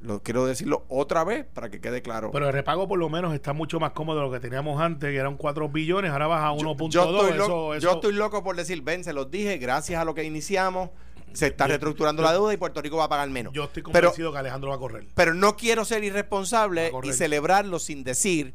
[0.00, 2.30] Lo quiero decirlo otra vez para que quede claro.
[2.30, 5.10] Pero el repago por lo menos está mucho más cómodo de lo que teníamos antes,
[5.10, 6.88] que eran 4 billones, ahora baja a 1.2.
[6.90, 10.90] Yo, yo, estoy loco por decir, ven, se los dije, gracias a lo que iniciamos,
[11.32, 13.52] se está reestructurando la deuda y Puerto Rico va a pagar menos.
[13.52, 15.06] Yo estoy convencido que Alejandro va a correr.
[15.14, 18.54] Pero no quiero ser irresponsable y celebrarlo sin decir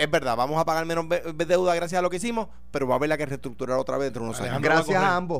[0.00, 2.96] es verdad, vamos a pagar menos deuda gracias a lo que hicimos, pero va a
[2.96, 4.62] haber la que reestructurar otra vez dentro de unos años.
[4.62, 5.38] Gracias a ambos.